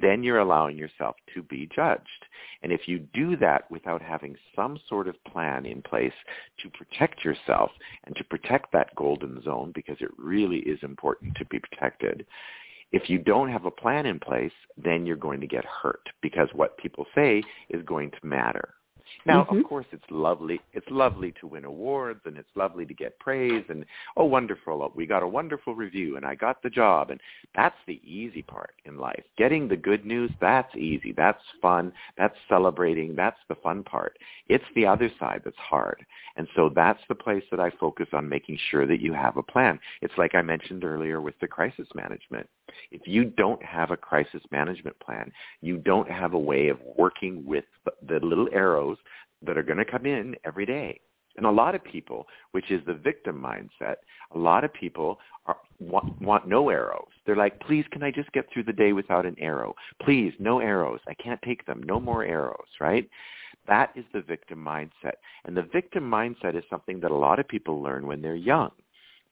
[0.01, 2.25] then you're allowing yourself to be judged.
[2.61, 6.13] And if you do that without having some sort of plan in place
[6.61, 7.71] to protect yourself
[8.05, 12.25] and to protect that golden zone, because it really is important to be protected,
[12.91, 16.47] if you don't have a plan in place, then you're going to get hurt because
[16.53, 18.74] what people say is going to matter.
[19.25, 19.59] Now, Mhm.
[19.59, 20.59] of course, it's lovely.
[20.73, 23.85] It's lovely to win awards, and it's lovely to get praise, and
[24.17, 24.91] oh, wonderful!
[24.95, 27.21] We got a wonderful review, and I got the job, and
[27.55, 29.23] that's the easy part in life.
[29.37, 31.11] Getting the good news, that's easy.
[31.11, 31.93] That's fun.
[32.17, 33.15] That's celebrating.
[33.15, 34.17] That's the fun part.
[34.47, 38.27] It's the other side that's hard, and so that's the place that I focus on
[38.29, 39.79] making sure that you have a plan.
[40.01, 42.49] It's like I mentioned earlier with the crisis management.
[42.91, 47.45] If you don't have a crisis management plan, you don't have a way of working
[47.45, 47.65] with
[48.07, 48.97] the, little arrows
[49.43, 50.99] that are going to come in every day.
[51.37, 53.95] And a lot of people, which is the victim mindset,
[54.33, 57.09] a lot of people are, want, want no arrows.
[57.25, 59.75] They're like, please, can I just get through the day without an arrow?
[60.01, 61.01] Please, no arrows.
[61.07, 61.83] I can't take them.
[61.83, 63.09] No more arrows, right?
[63.67, 65.15] That is the victim mindset.
[65.43, 68.71] And the victim mindset is something that a lot of people learn when they're young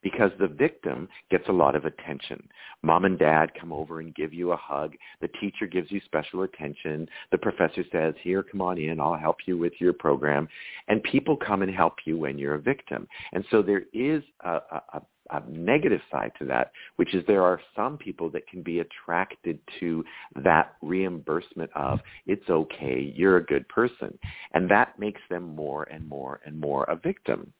[0.04, 2.48] because the victim gets a lot of attention.
[2.84, 4.94] Mom and dad come over and give you a hug.
[5.22, 7.08] The teacher gives you special attention.
[7.32, 9.00] The professor says, here, come on in.
[9.00, 10.48] I'll help you with your program.
[10.88, 13.08] And people come and help you when you're a victim.
[13.32, 14.60] And so there is a,
[14.94, 18.80] a, a negative side to that, which is there are some people that can be
[18.80, 20.04] attracted to
[20.44, 24.18] that reimbursement of it's okay, you're a good person.
[24.54, 27.54] And that makes them more and more and more a victim.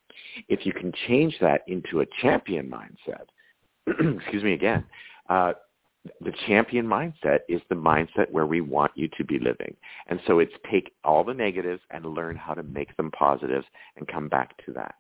[0.50, 3.26] If you can change that into a champion mindset,
[4.18, 4.86] excuse me again,
[5.30, 5.54] uh,
[6.22, 9.76] the champion mindset is the mindset where we want you to be living.
[10.08, 14.08] And so it's take all the negatives and learn how to make them positives and
[14.08, 14.96] come back to that.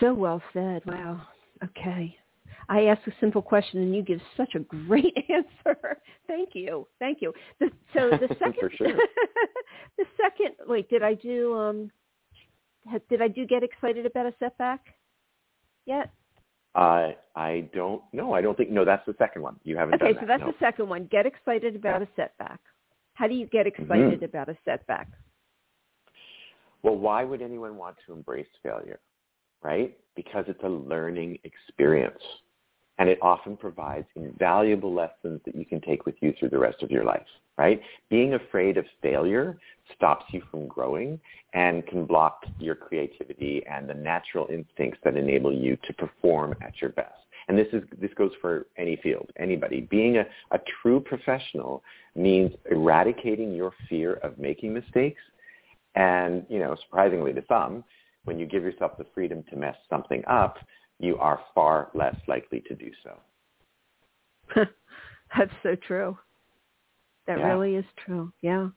[0.00, 0.82] So well said.
[0.86, 1.22] Wow.
[1.62, 2.16] Okay.
[2.68, 5.98] I ask a simple question and you give such a great answer.
[6.26, 6.86] Thank you.
[6.98, 7.32] Thank you.
[7.60, 8.96] The, so the second, For sure.
[9.98, 11.90] the second, wait, did I do, um,
[13.08, 14.80] did I do get excited about a setback
[15.86, 16.10] yet?
[16.74, 18.32] Uh, I don't know.
[18.32, 19.56] I don't think, no, that's the second one.
[19.62, 20.26] You haven't Okay, so that.
[20.26, 20.46] that's no.
[20.48, 21.08] the second one.
[21.10, 22.60] Get excited about a setback.
[23.14, 23.82] How do you get Mm-hmm.
[23.82, 25.08] excited about a setback?
[26.82, 28.98] Well, why would anyone want to embrace failure?
[29.62, 29.96] Right?
[30.16, 32.20] Because it's a learning experience.
[32.98, 36.82] And it often provides invaluable lessons that you can take with you through the rest
[36.82, 37.26] of your life,
[37.58, 37.80] right?
[38.08, 39.58] Being afraid of failure
[39.96, 41.18] stops you from growing
[41.54, 46.80] and can block your creativity and the natural instincts that enable you to perform at
[46.80, 47.14] your best.
[47.48, 49.82] And this is this goes for any field, anybody.
[49.82, 51.82] Being a, a true professional
[52.14, 55.20] means eradicating your fear of making mistakes
[55.94, 57.84] and, you know, surprisingly to some,
[58.24, 60.56] when you give yourself the freedom to mess something up,
[60.98, 63.18] you are far less likely to do so.
[65.36, 66.16] That's so true.
[67.26, 67.48] That Yeah.
[67.48, 68.32] really is true.
[68.42, 68.68] Yeah.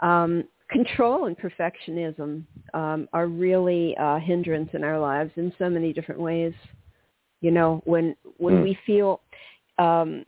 [0.00, 5.92] Um, control and perfectionism um, are really a hindrance in our lives in so many
[5.92, 6.54] different ways.
[7.40, 8.62] You know, when when Mm.
[8.62, 9.22] we feel,
[9.78, 10.24] um,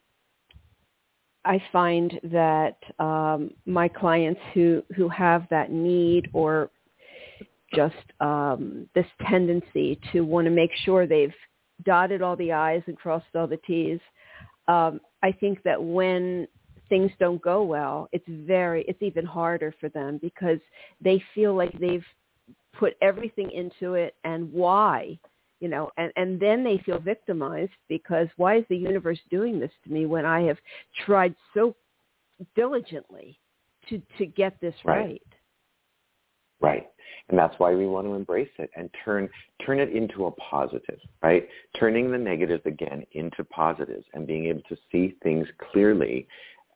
[1.45, 6.71] I find that um, my clients who who have that need or
[7.75, 11.35] just um, this tendency to want to make sure they've
[11.85, 14.01] dotted all the I's and crossed all the T's.
[14.69, 16.47] Um, I think that when
[16.89, 20.59] things don't go well, it's very, it's even harder for them because
[21.01, 22.05] they feel like they've
[22.79, 25.19] put everything into it and why,
[25.61, 29.71] you know, and, and then they feel victimized because why is the universe doing this
[29.85, 30.59] to me when I have
[31.05, 31.75] tried so
[32.57, 33.39] diligently
[33.89, 35.05] to, to get this Right.
[35.05, 35.23] right?
[36.63, 36.87] Right.
[37.29, 39.29] And that's why we want to embrace it and turn
[39.65, 41.49] turn it into a positive, right?
[41.79, 46.27] Turning the negatives again into positives and being able to see things clearly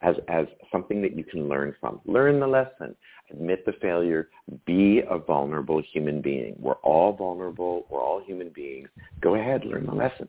[0.03, 2.01] as as something that you can learn from.
[2.05, 2.95] Learn the lesson.
[3.31, 4.29] Admit the failure.
[4.67, 6.55] Be a vulnerable human being.
[6.59, 7.87] We're all vulnerable.
[7.91, 8.89] We're all human beings.
[9.21, 10.29] Go ahead, learn the lesson.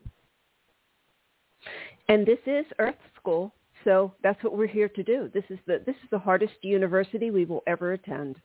[2.09, 5.29] And this is Earth School, so that's what we're here to do.
[5.33, 8.37] This is the this is the hardest university we will ever attend.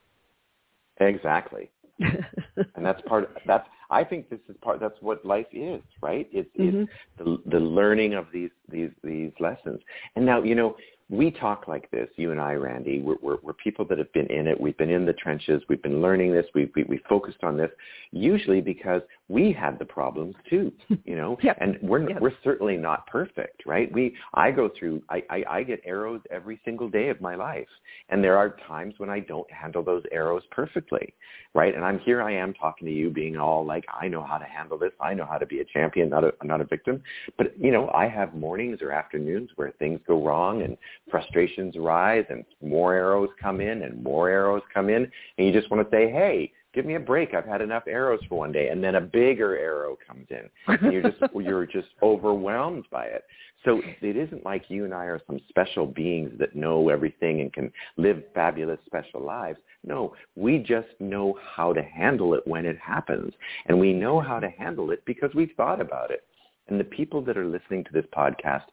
[1.00, 1.70] Exactly.
[2.00, 6.28] and that's part of, that's i think this is part that's what life is right?
[6.32, 6.82] It's, Mhm.
[6.84, 9.80] it's the, the learning of these these these lessons.
[10.16, 10.76] And now you know
[11.10, 13.00] we talk like this you and i randy.
[13.02, 14.58] We're, we're, we're people that have been in it.
[14.58, 15.62] We've been in the trenches.
[15.68, 16.46] We've been learning this.
[16.54, 17.70] We've we, we focused on this
[18.10, 20.72] usually because we have the problems too
[21.04, 21.58] you know Yep.
[21.60, 22.20] and we're Yep.
[22.20, 26.60] we're certainly not perfect right we i go through I, I i get arrows every
[26.64, 27.68] single day of my life
[28.08, 31.14] and there are times when i don't handle those arrows perfectly
[31.54, 31.74] right?
[31.74, 32.22] And I'm here.
[32.22, 34.92] I am talking to you, being all like, I know how to handle this.
[35.00, 37.02] I know how to be a champion, not a not a victim.
[37.36, 40.76] But you know, I have mornings or afternoons where things go wrong and
[41.10, 45.70] frustrations rise, and more arrows come in and more arrows come in, and you just
[45.70, 46.52] want to say, hey.
[46.72, 47.34] Give me a break.
[47.34, 48.68] I've had enough arrows for one day.
[48.68, 50.48] And then a bigger arrow comes in.
[50.66, 53.24] And you're just you're just overwhelmed by it.
[53.64, 57.52] So it isn't like you and I are some special beings that know everything and
[57.52, 59.58] can live fabulous special lives.
[59.84, 63.32] No, we just know how to handle it when it happens.
[63.66, 66.24] And we know how to handle it because we've thought about it.
[66.68, 68.64] And the people that are listening to this podcast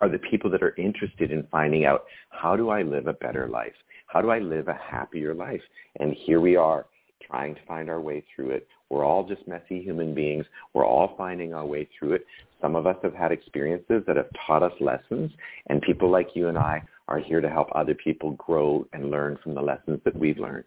[0.00, 3.48] are the people that are interested in finding out how do I live a better
[3.48, 3.72] life?
[4.06, 5.62] How do I live a happier life?
[5.98, 6.86] And here we are
[7.26, 8.66] trying to find our way through it.
[8.90, 10.46] We're all just messy human beings.
[10.74, 12.26] We're all finding our way through it.
[12.60, 15.30] Some of us have had experiences that have taught us lessons,
[15.68, 19.38] and people like you and I are here to help other people grow and learn
[19.42, 20.64] from the lessons that we've learned.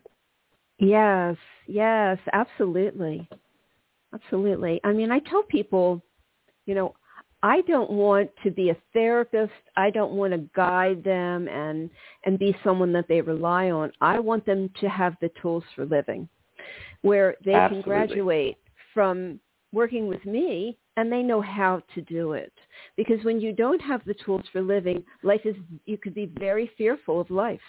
[0.78, 1.36] Yes,
[1.67, 3.28] yes, absolutely.
[4.13, 4.80] Absolutely.
[4.84, 6.02] I mean, I tell people,
[6.65, 6.95] you know,
[7.41, 9.54] I don't want to be a therapist.
[9.78, 11.89] I don't want to guide them and
[12.26, 13.91] and be someone that they rely on.
[14.02, 16.28] I want them to have the tools for living
[17.02, 17.84] where they Absolutely.
[17.84, 18.58] can graduate
[18.94, 19.40] from
[19.72, 22.52] working with me and they know how to do it.
[22.98, 26.70] Because when you don't have the tools for living, life is you could be very
[26.78, 27.60] fearful of life.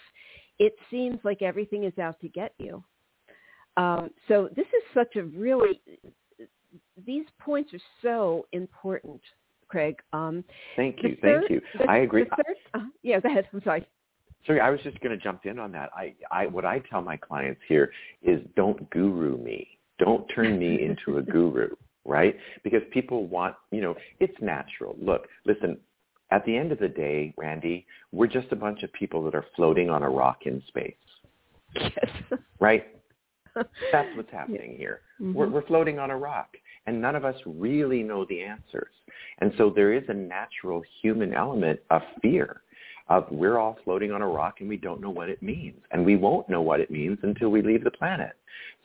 [0.58, 2.82] It seems like everything is out to get you.
[3.76, 5.80] Um, so this is such a really
[7.06, 9.20] these points are so important,
[9.68, 9.96] Craig.
[10.12, 10.44] Um,
[10.76, 11.60] thank you, third, thank you.
[11.78, 12.24] The, I agree.
[12.24, 13.48] Third, uh, yeah, go ahead.
[13.52, 13.86] I'm sorry.
[14.46, 15.90] Sorry, I was just going to jump in on that.
[15.94, 19.66] I, I, what I tell my clients here is don't guru me.
[19.98, 21.68] Don't turn me into a guru,
[22.04, 22.36] right?
[22.64, 24.96] Because people want, you know, it's natural.
[25.00, 25.76] Look, listen,
[26.30, 29.44] at the end of the day, Randi, we're just a bunch of people that are
[29.56, 30.94] floating on a rock in space.
[31.74, 31.92] Yes.
[32.60, 32.88] Right?
[33.54, 35.00] That's what's happening here.
[35.18, 35.32] Mm-hmm.
[35.32, 36.48] We're, we're floating on a rock,
[36.86, 38.92] and none of us really know the answers.
[39.38, 42.60] And so there is a natural human element of fear
[43.10, 45.80] of we're all floating on a rock and we don't know what it means.
[45.90, 48.32] And we won't know what it means until we leave the planet.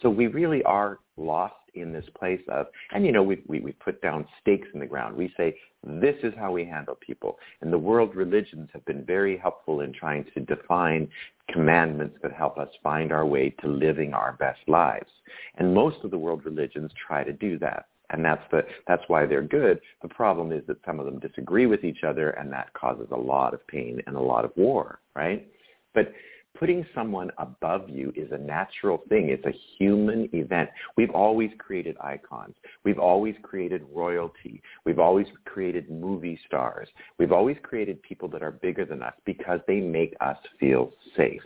[0.02, 3.72] So we really are lost in this place of, and you know, we, we, we
[3.74, 5.16] put down stakes in the ground.
[5.16, 7.38] We say, this is how we handle people.
[7.62, 11.08] And the world religions have been very helpful in trying to define
[11.52, 15.10] commandments that help us find our way to living our best lives.
[15.58, 19.26] And most of the world religions try to do that and that's the that's why
[19.26, 19.80] they're good.
[20.02, 23.18] The problem is that some of them disagree with each other, and that causes a
[23.18, 25.48] lot of pain and a lot of war, right?
[25.94, 26.12] But
[26.58, 29.30] putting someone above you is a natural thing.
[29.30, 30.70] It's a human event.
[30.98, 32.56] We've always created icons.
[32.84, 34.62] We've always created royalty.
[34.86, 36.88] We've always created movie stars.
[37.20, 41.42] We've always created people that are bigger than us because they make us feel safe.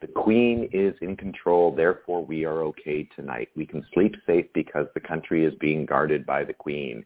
[0.00, 3.48] The queen is in control, therefore we are okay tonight.
[3.56, 7.04] We can sleep safe because the country is being guarded by the queen.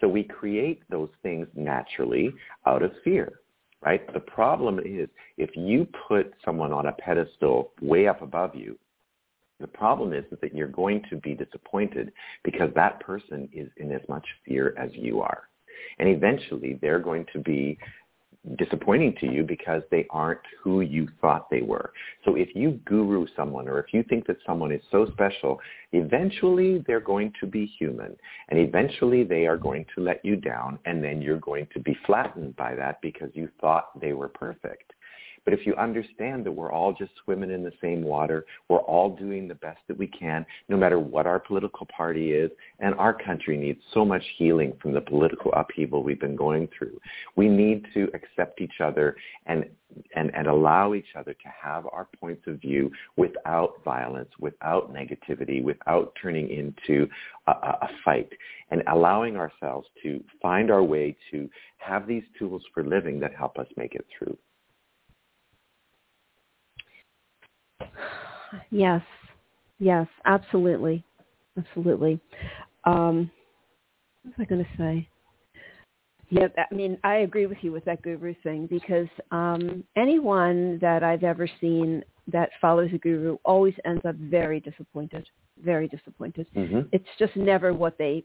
[0.00, 2.32] So we create those things naturally
[2.66, 3.40] out of fear,
[3.82, 4.10] right?
[4.14, 8.78] The problem is if you put someone on a pedestal way up above you,
[9.60, 13.92] the problem is, is that you're going to be disappointed because that person is in
[13.92, 15.42] as much fear as you are.
[15.98, 17.78] And eventually they're going to be
[18.56, 21.92] disappointing to you because they aren't who you thought they were.
[22.24, 25.60] So if you guru someone or if you think that someone is so special,
[25.92, 28.16] eventually they're going to be human
[28.48, 31.96] and eventually they are going to let you down and then you're going to be
[32.06, 34.92] flattened by that because you thought they were perfect.
[35.44, 39.16] But if you understand that we're all just swimming in the same water, we're all
[39.16, 43.14] doing the best that we can, no matter what our political party is, and our
[43.14, 47.00] country needs so much healing from the political upheaval we've been going through.
[47.36, 49.64] We need to accept each other and
[50.14, 55.62] and, and allow each other to have our points of view without violence, without negativity,
[55.62, 57.08] without turning into
[57.46, 58.28] a, a, fight,
[58.70, 61.48] and allowing ourselves to find our way to
[61.78, 64.36] have these tools for living that help us make it through.
[68.70, 69.02] Yes,
[69.78, 71.04] yes, absolutely,
[71.58, 72.20] absolutely.
[72.84, 73.30] Um,
[74.22, 75.08] what was I going to say?
[76.30, 81.02] Yeah, I mean, I agree with you with that guru thing because um, anyone that
[81.02, 85.26] I've ever seen that follows a guru always ends up very disappointed,
[85.62, 86.46] very disappointed.
[86.56, 86.82] Mm-hmm.
[86.92, 88.24] It's just never what they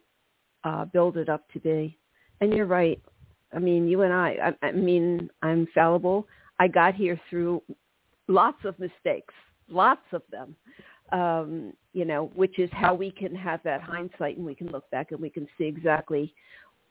[0.63, 1.97] uh, build it up to be.
[2.41, 3.01] And you're right.
[3.55, 6.27] I mean, you and I, I, I mean, I'm fallible.
[6.59, 7.63] I got here through
[8.27, 9.33] lots of mistakes,
[9.69, 10.55] lots of them.
[11.11, 14.89] Um, you know, which is how we can have that hindsight and we can look
[14.89, 16.33] back and we can see exactly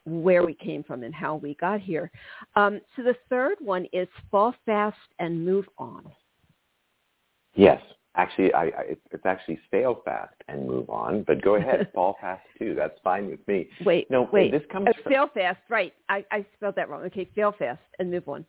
[0.04, 2.10] where we came from and how we got here.
[2.56, 6.04] Um, so the third one is fall fast and move on.
[7.54, 7.80] Yes,
[8.16, 11.22] actually, I, I, it's actually fail fast and move on.
[11.22, 12.74] But go ahead, fall fast too.
[12.76, 13.68] That's fine with me.
[13.84, 14.52] Wait, no, wait.
[14.52, 15.12] This comes uh, from...
[15.12, 15.92] fail fast, right?
[16.08, 17.02] I, I spelled that wrong.
[17.04, 18.44] Okay, fail fast and move on.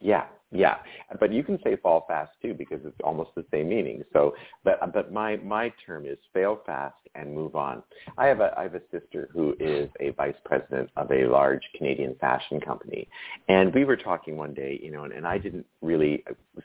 [0.00, 0.76] Yeah, yeah,
[1.20, 4.02] but you can say fall fast too because it's almost the same meaning.
[4.14, 4.34] So,
[4.64, 7.82] but but my my term is fail fast and move on.
[8.16, 11.62] I have a I have a sister who is a vice president of a large
[11.76, 13.08] Canadian fashion company,
[13.48, 16.24] and we were talking one day, you know, and, and I didn't really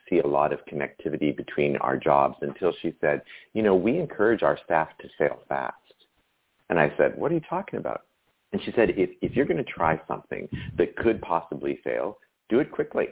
[0.10, 3.22] see a lot of connectivity between our jobs until she said,
[3.54, 5.76] you know, we encourage our staff to fail fast,
[6.70, 8.04] and I said, what are you talking about?
[8.54, 12.18] And she said, if if you're going to try something that could possibly fail,
[12.48, 13.08] do it quickly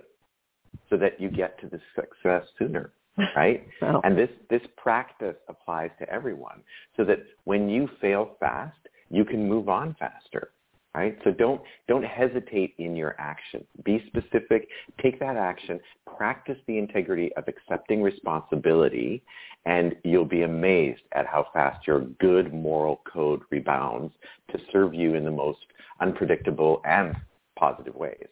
[0.90, 2.92] so that you get to the success sooner
[3.36, 3.68] right?
[3.82, 4.02] Wow.
[4.04, 6.62] and this this practice applies to everyone
[6.96, 8.78] so that when you fail fast
[9.10, 10.52] you can move on faster
[10.94, 11.18] right?
[11.24, 13.66] So don't don't hesitate in your action.
[13.84, 14.68] Be specific
[15.02, 15.80] take that action
[16.18, 19.24] practice the integrity of accepting responsibility
[19.66, 24.14] and you'll be amazed at how fast your good moral code rebounds
[24.52, 25.60] to serve you in the most
[26.00, 27.16] unpredictable and
[27.58, 28.28] positive ways.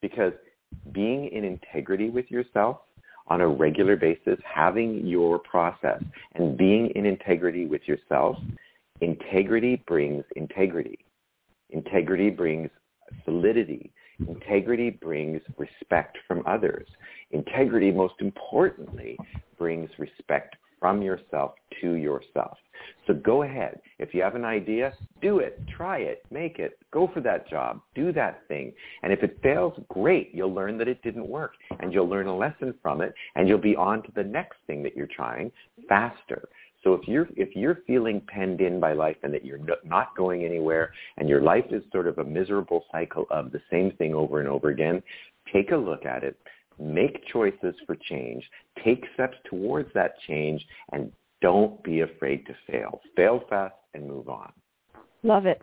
[0.00, 0.32] Because
[0.92, 2.78] being in integrity with yourself
[3.28, 6.02] on a regular basis, having your process
[6.34, 8.36] and being in integrity with yourself,
[9.00, 10.98] integrity brings integrity.
[11.70, 12.70] Integrity brings
[13.24, 13.92] solidity.
[14.28, 16.86] Integrity brings respect from others.
[17.30, 19.16] Integrity, most importantly,
[19.58, 22.56] brings respect from yourself to yourself.
[23.06, 23.80] So go ahead.
[23.98, 25.60] If you have an idea, do it.
[25.76, 26.24] Try it.
[26.30, 26.78] Make it.
[26.92, 27.80] Go for that job.
[27.94, 28.72] Do that thing.
[29.02, 30.30] And if it fails, great.
[30.32, 33.58] You'll learn that it didn't work and you'll learn a lesson from it and you'll
[33.58, 35.52] be on to the next thing that you're trying
[35.88, 36.48] faster.
[36.82, 40.44] So if you're if you're feeling penned in by life and that you're not going
[40.44, 44.40] anywhere and your life is sort of a miserable cycle of the same thing over
[44.40, 45.02] and over again,
[45.52, 46.38] take a look at it
[46.80, 48.48] make choices for change,
[48.84, 53.00] take steps towards that change, and don't be afraid to fail.
[53.16, 54.52] Fail fast and move on.
[55.22, 55.60] Love it.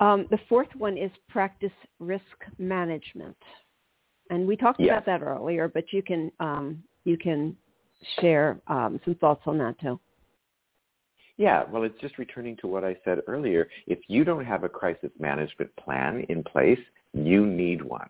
[0.00, 2.24] Um, the fourth one is practice risk
[2.58, 3.36] management,
[4.30, 4.90] and we talked yes.
[4.90, 5.68] about that earlier.
[5.68, 7.56] But you can um, you can
[8.20, 10.00] share um, some thoughts on that too.
[11.36, 13.68] Yeah, well, it's just returning to what I said earlier.
[13.86, 16.78] If you don't have a crisis management plan in place,
[17.12, 18.08] you need one.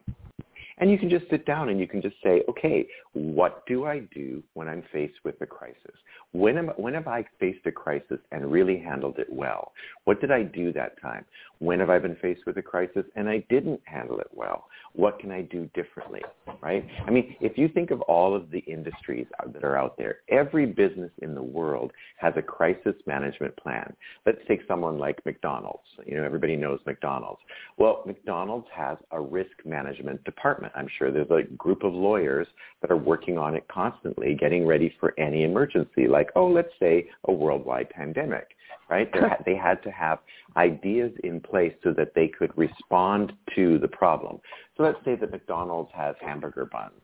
[0.79, 4.01] And you can just sit down and you can just say, okay, what do I
[4.13, 5.95] do when I'm faced with a crisis?
[6.33, 9.73] When, am, when have I faced a crisis and really handled it well?
[10.05, 11.25] What did I do that time?
[11.61, 14.67] When have I been faced with a crisis and I didn't handle it well?
[14.97, 16.23] What can I do differently,
[16.63, 16.87] right?
[17.05, 20.67] I mean, if you think of all of the industries that are out there, every
[20.67, 23.93] business in the world has a crisis management plan.
[24.25, 25.83] Let's take someone like McDonald's.
[26.07, 27.41] You know, everybody knows McDonald's.
[27.77, 30.73] Well, McDonald's has a risk management department.
[30.77, 32.47] I'm sure there's a group of lawyers
[32.81, 37.09] that are working on it constantly, getting ready for any emergency, like, oh, let's say
[37.25, 38.49] a worldwide pandemic,
[38.89, 39.11] right?
[39.45, 40.21] they had to have
[40.57, 44.39] ideas in place so that they could respond to the problem.
[44.77, 47.01] So let's say that McDonald's has hamburger buns.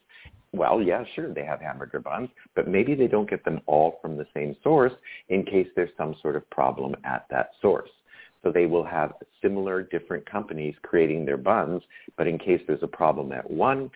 [0.53, 4.17] Well, yeah, sure, they have hamburger buns, but maybe they don't get them all from
[4.17, 4.93] the same source
[5.29, 7.91] in case there's some sort of problem at that source.
[8.43, 9.13] So they will have
[9.43, 11.83] similar different companies creating their buns,
[12.17, 13.91] but in case there's a problem at one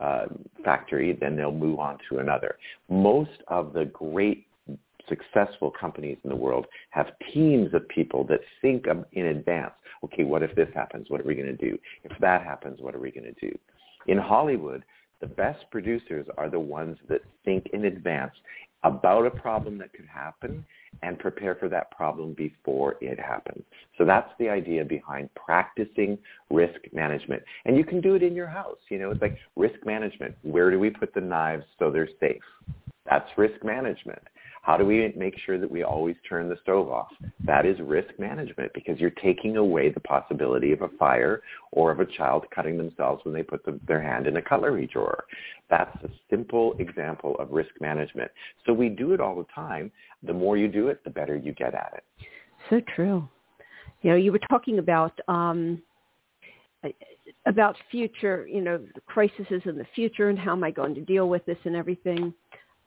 [0.00, 0.26] uh,
[0.64, 2.56] factory, then they'll move on to another.
[2.88, 4.46] Most of the great
[5.08, 9.72] successful companies in the world have teams of people that think in advance.
[10.04, 11.10] Okay, what if this happens?
[11.10, 11.78] What are we going to do?
[12.04, 13.56] If that happens, what are we going to do?
[14.06, 14.84] In Hollywood,
[15.20, 18.32] the best producers are the ones that think in advance
[18.84, 20.64] about a problem that could happen
[21.02, 23.62] and prepare for that problem before it happens.
[23.96, 26.16] So that's the idea behind practicing
[26.50, 27.42] risk management.
[27.64, 28.78] And you can do it in your house.
[28.88, 30.36] You know, it's like risk management.
[30.42, 32.42] Where do we put the knives so they're safe?
[33.08, 34.22] That's risk management.
[34.68, 37.08] How do we make sure that we always turn the stove off?
[37.42, 41.40] That is risk management because you're taking away the possibility of a fire
[41.72, 44.86] or of a child cutting themselves when they put the, their hand in a cutlery
[44.92, 45.24] drawer.
[45.70, 48.30] That's a simple example of risk management.
[48.66, 49.90] So we do it all the time.
[50.22, 52.04] The more you do it, the better you get at it.
[52.68, 53.26] So true.
[54.02, 55.80] You know, you were talking about um,
[57.46, 61.26] about future, you know, crises in the future and how am I going to deal
[61.30, 62.34] with this and everything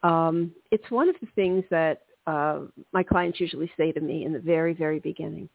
[0.04, 2.62] um, it's one of the things that uh,
[2.94, 5.50] my clients usually say to me in the very, very beginning.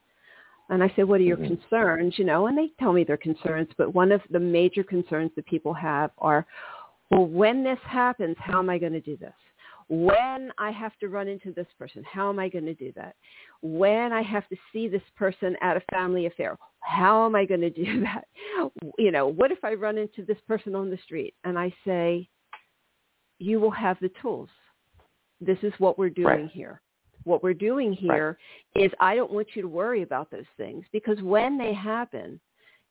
[0.69, 1.55] And I say, what are your mm-hmm.
[1.57, 2.15] concerns?
[2.19, 3.69] You know, and they tell me their concerns.
[3.79, 6.45] But one of the major concerns that people have are,
[7.11, 9.33] well, when this happens, how am I going to do this?
[9.89, 13.15] When I have to run into this person, how am I going to do that?
[13.63, 17.61] When I have to see this person at a family affair, how am I going
[17.63, 18.25] to do that?
[18.99, 21.35] You know, what if I run into this person on the street?
[21.45, 22.29] And I say,
[23.39, 24.49] you will have the tools.
[25.41, 26.51] This is what we're doing right.
[26.51, 26.81] here.
[27.25, 28.39] What we're doing here
[28.75, 28.85] right.
[28.85, 32.41] is I don't want you to worry about those things because when they happen,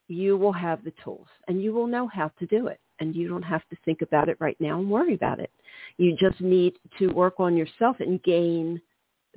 [0.07, 2.79] you will have the tools and you will know how to do it.
[2.99, 5.51] And you don't have to think about it right now and worry about it.
[5.97, 8.81] You just need to work on yourself and gain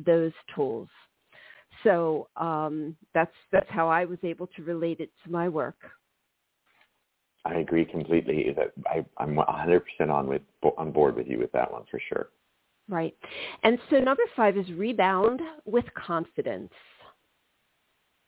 [0.05, 0.89] those tools.
[1.83, 5.77] So um, that's that's how I was able to relate it to my work.
[7.45, 8.55] I agree completely.
[8.57, 9.80] That I, I'm 100%
[10.11, 10.43] on with
[10.76, 12.28] on board with you with that one for sure.
[12.89, 13.14] Right.
[13.62, 16.72] And so number five is rebound with confidence.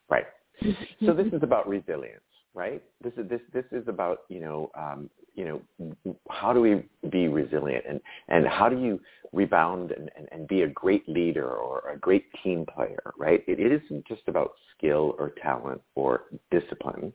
[0.09, 0.27] Right.
[1.07, 2.21] so this is about resilience,
[2.55, 2.83] right?
[3.03, 7.29] This is this this is about you know um, you know how do we be
[7.29, 9.01] resilient and and how do you
[9.33, 13.43] rebound and, and, and be a great leader or a great team player, right?
[13.47, 17.13] It, it isn't just about skill or talent or discipline.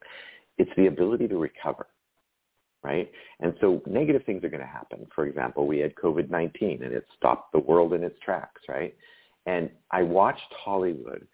[0.58, 1.88] It's the ability to recover
[2.86, 3.12] right?
[3.40, 5.08] And so negative things are going to happen.
[5.16, 8.96] For example, we had COVID-19 and it stopped the world in its tracks, right?
[9.48, 11.28] And I watched Hollywood,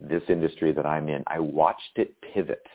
[0.00, 2.66] this industry that I'm in, I watched it pivot.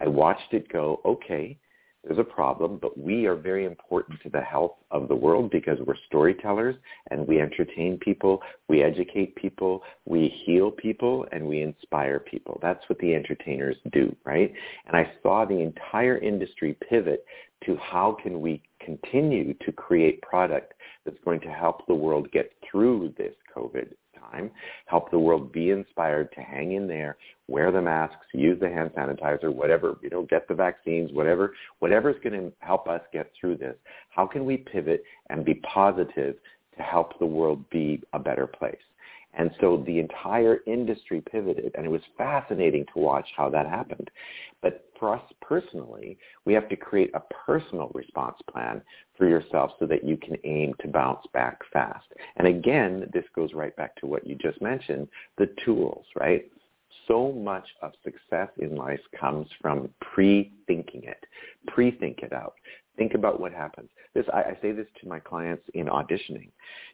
[0.00, 1.58] I watched it go, okay,
[2.06, 5.78] there's a problem, but we are very important to the health of the world because
[5.84, 6.76] we're storytellers
[7.10, 12.60] and we entertain people, we educate people, we heal people, and we inspire people.
[12.62, 14.52] That's what the entertainers do, right?
[14.86, 17.24] And I saw the entire industry pivot
[17.64, 22.52] to how can we continue to create product that's going to help the world get
[22.70, 23.92] through this COVID
[24.30, 24.50] time,
[24.86, 27.16] help the world be inspired to hang in there,
[27.48, 32.10] wear the masks, use the hand sanitizer, whatever, you know, get the vaccines, whatever, whatever
[32.10, 33.76] is going to help us get through this.
[34.10, 36.36] How can we pivot and be positive
[36.76, 38.76] to help the world be a better place?
[39.38, 44.10] And so the entire industry pivoted, and it was fascinating to watch how that happened.
[44.62, 48.82] But for us personally, we have to create a personal response plan
[49.16, 52.06] for yourself so that you can aim to bounce back fast.
[52.36, 56.50] And again, this goes right back to what you just mentioned, the tools, right?
[57.08, 61.24] So much of success in life comes from pre-thinking it.
[61.68, 62.54] Pre-think it out.
[62.96, 63.90] Think about what happens.
[64.14, 66.48] This I, I say this to my clients in auditioning.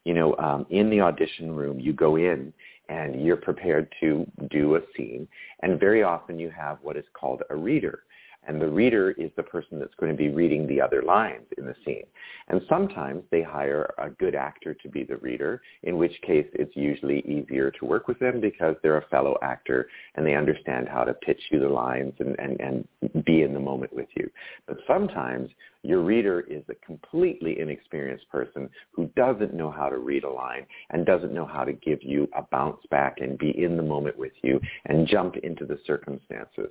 [0.05, 2.53] You know, um, in the audition room, you go in
[2.89, 5.28] and you're prepared to do a scene,
[5.62, 8.03] and very often you have what is called a reader.
[8.47, 11.64] And the reader is the person that's going to be reading the other lines in
[11.64, 12.05] the scene.
[12.49, 16.74] And sometimes they hire a good actor to be the reader, in which case it's
[16.74, 21.05] usually easier to work with them because they're a fellow actor and they understand how
[21.05, 24.28] to pitch you the lines and, and, and be in the moment with you.
[24.66, 25.51] But sometimes
[25.84, 30.66] your reader is a completely inexperienced person who doesn't know how to read a line
[30.90, 34.16] and doesn't know how to give you a bounce back and be in the moment
[34.16, 36.70] with you and jump into the circumstances.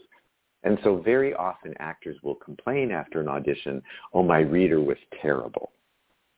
[0.64, 3.82] And so very often actors will complain after an audition,
[4.14, 5.72] oh, my reader was terrible,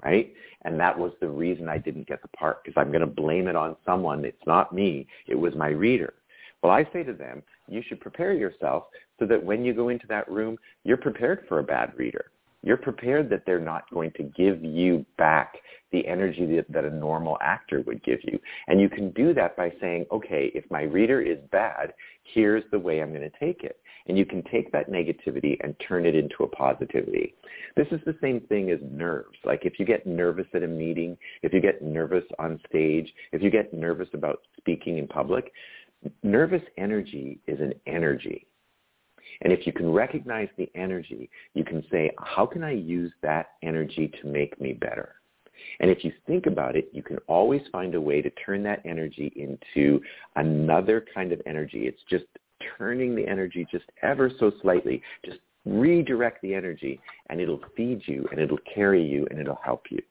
[0.03, 0.33] right?
[0.63, 3.47] And that was the reason I didn't get the part because I'm going to blame
[3.47, 4.23] it on someone.
[4.23, 5.07] It's not me.
[5.27, 6.13] It was my reader.
[6.61, 8.85] Well, I say to them, you should prepare yourself
[9.19, 12.31] so that when you go into that room, you're prepared for a bad reader.
[12.61, 15.55] You're prepared that they're not going to give you back
[15.91, 18.39] the energy that, that, a normal actor would give you.
[18.67, 21.93] And you can do that by saying, okay, if my reader is bad,
[22.23, 23.77] here's the way I'm going to take it.
[24.07, 27.35] And you can take that negativity and turn it into a positivity.
[27.77, 29.37] This is the same thing as nerves.
[29.45, 33.41] Like if you get nervous at a meeting, if you get nervous on stage, if
[33.41, 35.51] you get nervous about speaking in public,
[36.21, 38.45] nervous energy is an energy.
[39.41, 43.51] And if you can recognize the energy, you can say, how can I use that
[43.63, 45.15] energy to make me better?
[45.79, 48.81] And if you think about it, you can always find a way to turn that
[48.85, 50.01] energy into
[50.35, 51.87] another kind of energy.
[51.87, 52.25] It's just
[52.77, 55.01] turning the energy just ever so slightly.
[55.25, 56.99] Just redirect the energy
[57.29, 60.01] and it'll feed you and it'll carry you and it'll help you.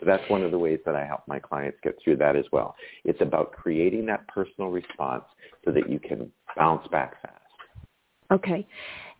[0.00, 2.44] So that's one of the ways that I help my clients get through that as
[2.50, 2.74] well.
[3.04, 5.24] It's about creating that personal response
[5.64, 7.38] so that you can bounce back fast.
[8.32, 8.66] Okay.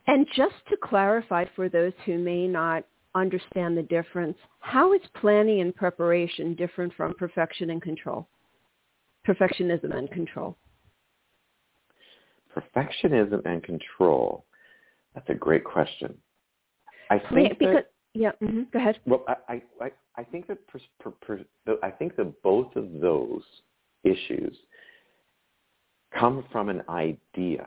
[0.09, 2.85] And just to clarify for those who may not
[3.15, 8.27] understand the difference, how is planning and preparation different from perfection and control?
[9.27, 10.57] Perfectionism and control.
[12.57, 14.45] Perfectionism and control.
[15.15, 16.15] That's a great question.
[17.11, 18.99] I think because, that, yeah, mm-hmm, go ahead.
[19.07, 21.11] Well, I, I, I think that per, per,
[21.67, 23.43] per, I think that both of those
[24.05, 24.57] issues
[26.19, 27.67] come from an idea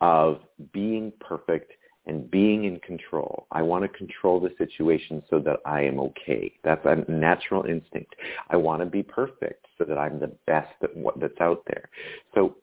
[0.00, 0.40] of
[0.72, 1.72] being perfect
[2.06, 3.46] and being in control.
[3.52, 6.52] I want to control the situation so that I am okay.
[6.64, 8.14] That's a natural instinct.
[8.48, 11.90] I want to be perfect so that I'm the best at what, that's out there.
[12.34, 12.56] So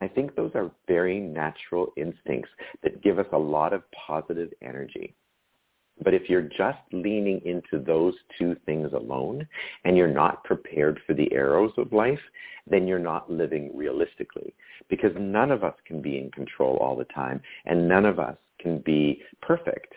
[0.00, 2.50] I think those are very natural instincts
[2.82, 5.14] that give us a lot of positive energy.
[6.02, 9.46] But if you're just leaning into those two things alone,
[9.84, 12.18] and you're not prepared for the arrows of life,
[12.66, 14.54] then you're not living realistically
[14.88, 18.36] because none of us can be in control all the time and none of us
[18.58, 19.94] can be perfect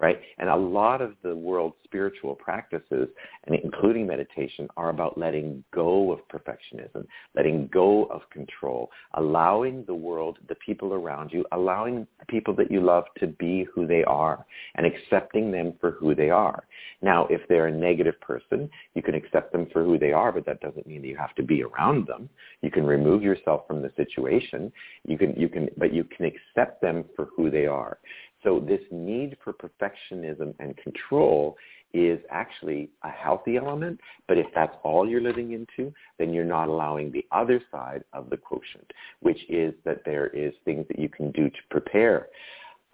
[0.00, 0.20] right?
[0.38, 3.08] And a lot of the world's spiritual practices,
[3.46, 9.94] and including meditation, are about letting go of perfectionism, letting go of control, allowing the
[9.94, 14.04] world, the people around you, allowing the people that you love to be who they
[14.04, 14.44] are
[14.76, 16.64] and accepting them for who they are.
[17.02, 20.46] Now, if they're a negative person, you can accept them for who they are, but
[20.46, 22.28] that doesn't mean that you have to be around them.
[22.62, 24.72] You can remove yourself from the situation.
[25.06, 27.98] You can, you can, but you can accept them for who they are.
[28.42, 31.56] So this need for perfectionism and control
[31.92, 36.68] is actually a healthy element, but if that's all you're living into, then you're not
[36.68, 41.08] allowing the other side of the quotient, which is that there is things that you
[41.08, 42.28] can do to prepare.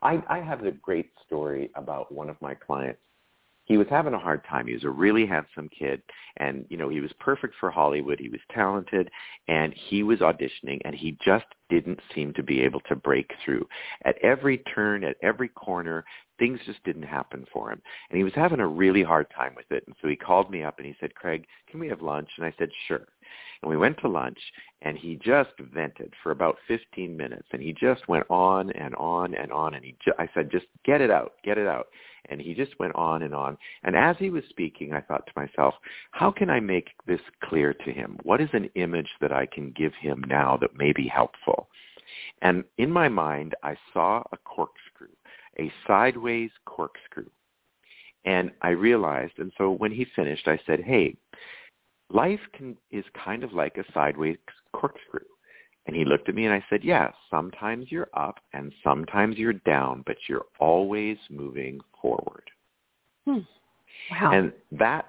[0.03, 3.01] I, I have a great story about one of my clients
[3.65, 4.67] he was having a hard time.
[4.67, 6.03] He was a really handsome kid
[6.37, 8.21] and, you know, he was perfect for Hollywood.
[8.21, 9.11] He was talented
[9.49, 13.67] and he was auditioning and he just didn't seem to be able to break through.
[14.05, 16.05] At every turn, at every corner,
[16.39, 17.81] things just didn't happen for him.
[18.11, 19.85] And he was having a really hard time with it.
[19.87, 22.29] And so he called me up and he said, Craig, can we have lunch?
[22.37, 23.07] And I said, sure.
[23.63, 24.39] And we went to lunch
[24.83, 29.35] and he just vented for about 15 minutes and he just went on and on
[29.35, 31.87] and on and he ju- I said just get it out get it out
[32.31, 33.57] and he just went on and on.
[33.83, 35.75] And as he was speaking I thought to myself
[36.13, 38.19] how can I make this clear to him?
[38.23, 41.69] What is an image that I can give him now that may be helpful?
[42.43, 45.09] And in my mind I saw a corkscrew
[45.61, 47.31] a sideways corkscrew.
[48.25, 51.17] And I realized and so when he finished I said hey
[52.11, 54.37] life can, is kind of like a sideways
[54.73, 55.21] corkscrew.
[55.87, 59.53] And he looked at me and I said, yeah, sometimes you're up and sometimes you're
[59.53, 62.51] down, but you're always moving forward.
[63.27, 63.41] Hmm.
[64.11, 64.33] Wow.
[64.33, 65.07] And that,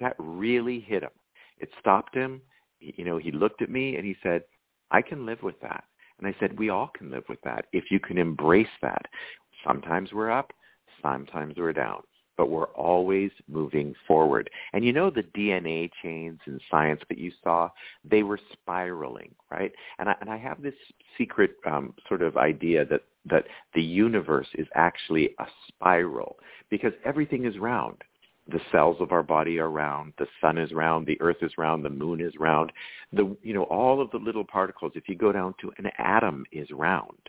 [0.00, 1.10] that really hit him.
[1.58, 2.40] It stopped him.
[2.80, 4.42] You know, he looked at me and he said,
[4.90, 5.84] I can live with that.
[6.18, 9.06] And I said, we all can live with that if you can embrace that.
[9.66, 10.52] Sometimes we're up,
[11.00, 12.02] sometimes we're down
[12.38, 14.48] but we're always moving forward.
[14.72, 17.68] And you know the DNA chains in science that you saw,
[18.04, 19.72] they were spiraling, right?
[19.98, 20.74] And I, and I have this
[21.18, 26.38] secret um, sort of idea that, that the universe is actually a spiral
[26.70, 27.96] because everything is round.
[28.48, 31.84] The cells of our body are round, the sun is round, the earth is round,
[31.84, 32.72] the moon is round.
[33.12, 36.44] The, you know, all of the little particles, if you go down to an atom,
[36.50, 37.28] is round.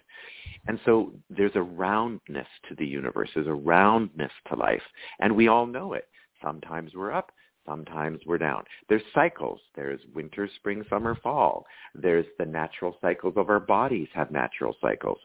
[0.67, 3.29] And so there's a roundness to the universe.
[3.33, 4.81] There's a roundness to life.
[5.19, 6.07] And we all know it.
[6.41, 7.31] Sometimes we're up.
[7.69, 8.63] Sometimes we're down.
[8.89, 9.59] There's cycles.
[9.75, 11.67] There's winter, spring, summer, fall.
[11.93, 15.19] There's the natural cycles of our bodies have natural cycles.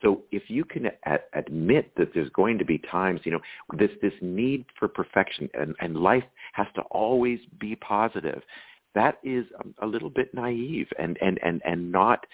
[0.00, 3.40] So if you can a- admit that there's going to be times, you know,
[3.76, 6.24] this, this need for perfection and, and life
[6.54, 8.40] has to always be positive,
[8.94, 12.26] that is a, a little bit naive and, and, and, and not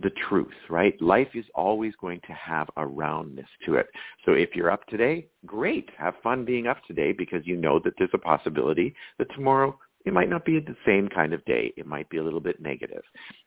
[0.00, 1.00] the truth, right?
[1.00, 3.86] Life is always going to have a roundness to it.
[4.24, 5.88] So if you're up today, great.
[5.98, 10.12] Have fun being up today because you know that there's a possibility that tomorrow it
[10.12, 11.72] might not be the same kind of day.
[11.76, 13.02] It might be a little bit negative.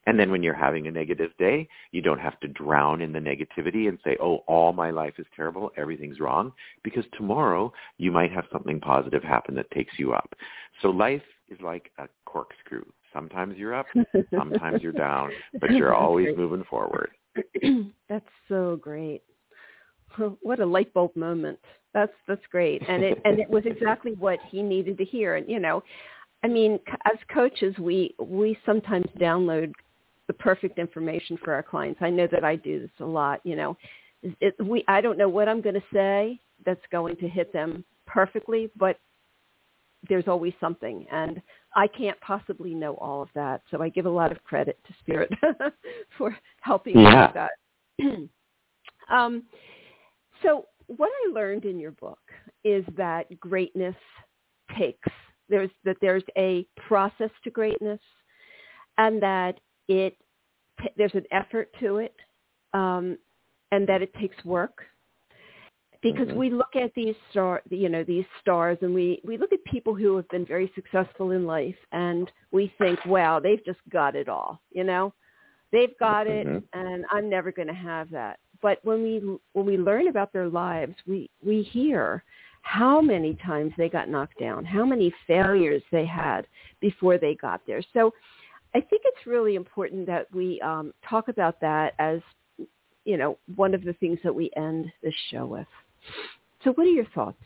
[0.05, 3.19] And then when you're having a negative day, you don't have to drown in the
[3.19, 5.71] negativity and say, oh, all my life is terrible.
[5.77, 6.51] Everything's wrong.
[6.83, 10.33] Because tomorrow you might have something positive happen that takes you up.
[10.81, 12.83] So life is like a corkscrew.
[13.13, 13.87] Sometimes you're up,
[14.33, 16.37] sometimes you're down, but you're always great.
[16.37, 17.11] moving forward.
[18.09, 19.23] that's so great.
[20.41, 21.57] What a light bulb moment.
[21.93, 25.37] That's that's great, and it and it was exactly what he needed to hear.
[25.37, 25.83] And you know,
[26.43, 29.71] I mean, as coaches, we we sometimes download
[30.27, 32.01] the perfect information for our clients.
[32.01, 33.39] I know that I do this a lot.
[33.45, 33.77] You know,
[34.41, 37.83] it, we I don't know what I'm going to say that's going to hit them
[38.05, 38.97] perfectly, but
[40.09, 41.41] there's always something and
[41.75, 43.61] I can't possibly know all of that.
[43.71, 45.31] So I give a lot of credit to Spirit
[46.17, 47.27] for helping yeah.
[47.27, 48.29] with that.
[49.15, 49.43] um,
[50.43, 52.19] so what I learned in your book
[52.63, 53.95] is that greatness
[54.77, 55.09] takes
[55.51, 57.99] there's that there's a process to greatness
[58.97, 60.17] and that it
[60.97, 62.15] there's an effort to it
[62.73, 63.17] um,
[63.71, 64.83] and that it takes work
[66.01, 66.37] because mm-hmm.
[66.37, 69.95] we look at these star you know these stars and we we look at people
[69.95, 74.27] who have been very successful in life and we think wow they've just got it
[74.27, 75.13] all you know
[75.71, 76.57] they've got mm-hmm.
[76.57, 79.21] it and i'm never going to have that but when we
[79.53, 82.23] when we learn about their lives we we hear
[82.63, 86.45] how many times they got knocked down how many failures they had
[86.79, 88.13] before they got there so
[88.73, 92.19] i think it's really important that we um, talk about that as
[93.03, 95.67] you know one of the things that we end this show with
[96.63, 97.37] so what are your thoughts?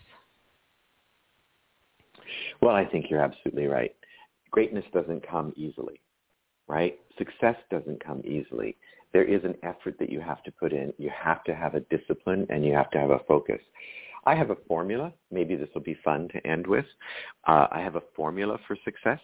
[2.62, 3.96] Well, I think you're absolutely right.
[4.52, 6.02] Greatness doesn't come easily,
[6.68, 6.98] right?
[7.18, 8.78] Success doesn't come easily.
[9.14, 10.94] There is an effort that you have to put in.
[10.98, 13.62] You have to have a discipline and you have to have a focus.
[14.26, 15.14] I have a formula.
[15.32, 16.86] Maybe this will be fun to end with.
[17.48, 19.20] Uh, I have a formula for success,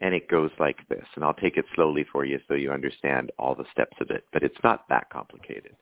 [0.00, 1.04] and it goes like this.
[1.14, 4.24] And I'll take it slowly for you so you understand all the steps of it.
[4.32, 5.76] But it's not that complicated.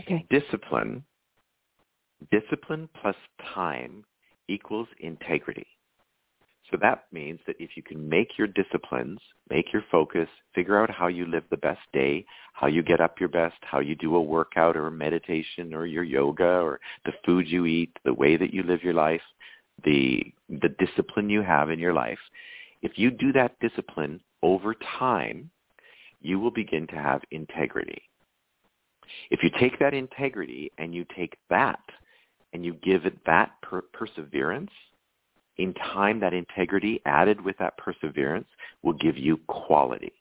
[0.00, 0.26] Okay.
[0.30, 1.04] Discipline,
[2.30, 3.16] discipline plus
[3.54, 4.04] time
[4.48, 5.66] equals integrity.
[6.70, 10.90] So that means that if you can make your disciplines, make your focus, figure out
[10.90, 14.16] how you live the best day, how you get up your best, how you do
[14.16, 18.36] a workout or a meditation or your yoga or the food you eat, the way
[18.36, 19.22] that you live your life,
[19.84, 22.18] the the discipline you have in your life,
[22.82, 25.50] if you do that discipline over time,
[26.20, 28.02] you will begin to have integrity.
[29.30, 31.80] If you take that integrity and you take that
[32.52, 34.70] and you give it that per- perseverance,
[35.58, 38.48] in time that integrity added with that perseverance
[38.82, 40.12] will give you quality.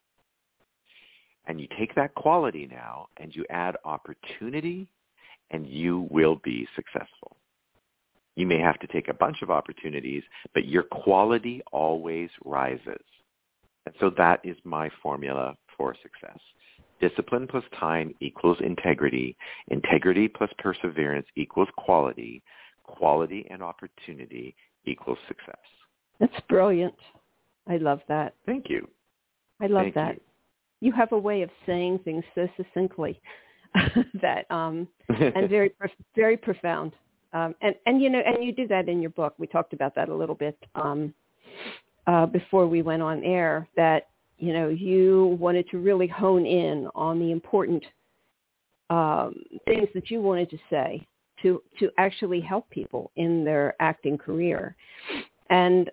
[1.48, 4.88] And you take that quality now and you add opportunity
[5.52, 7.38] and you will be successful.
[8.36, 10.24] You may have to take a bunch of opportunities,
[10.54, 13.04] but your quality always rises.
[13.86, 16.40] And so that is my formula for success.
[17.02, 19.36] Discipline plus time equals integrity.
[19.70, 22.42] Integrity plus perseverance equals quality.
[22.84, 25.56] Quality and opportunity equals success.
[26.20, 26.96] That's brilliant.
[27.68, 28.36] I love that.
[28.46, 28.88] Thank you.
[29.62, 30.16] I love Thank that.
[30.16, 30.22] you.
[30.82, 30.92] You.
[30.94, 33.20] have a way of saying things so succinctly
[34.22, 35.74] that um and very
[36.16, 36.94] very profound.
[37.34, 39.34] Um, and and you know and you do that in your book.
[39.38, 41.14] We talked about that a little bit um,
[42.08, 43.68] uh, before we went on air.
[43.76, 44.08] That
[44.38, 47.84] you know you wanted to really hone in on the important
[48.90, 51.06] um, things that you wanted to say
[51.42, 54.76] to to actually help people in their acting career,
[55.50, 55.90] and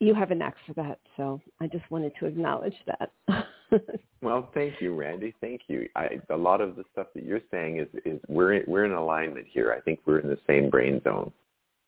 [0.00, 0.98] you have a knack for that.
[1.16, 3.12] So I just wanted to acknowledge that.
[4.22, 5.34] well, thank you, Randi.
[5.40, 5.88] Thank you.
[5.96, 9.46] I, a lot of the stuff that you're saying is is we're we're in alignment
[9.48, 9.74] here.
[9.76, 11.32] I think we're in the same brain zone.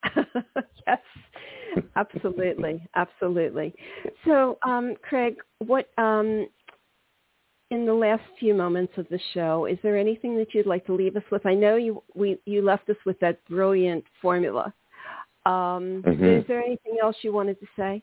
[0.86, 1.00] yes,
[1.96, 3.74] absolutely, absolutely.
[4.24, 6.46] So, um, Craig, what um,
[7.70, 10.94] in the last few moments of the show, is there anything that you'd like to
[10.94, 11.44] leave us with?
[11.46, 14.72] I know you we you left us with that brilliant formula.
[15.46, 16.24] Um, mm-hmm.
[16.24, 18.02] Is there anything else you wanted to say?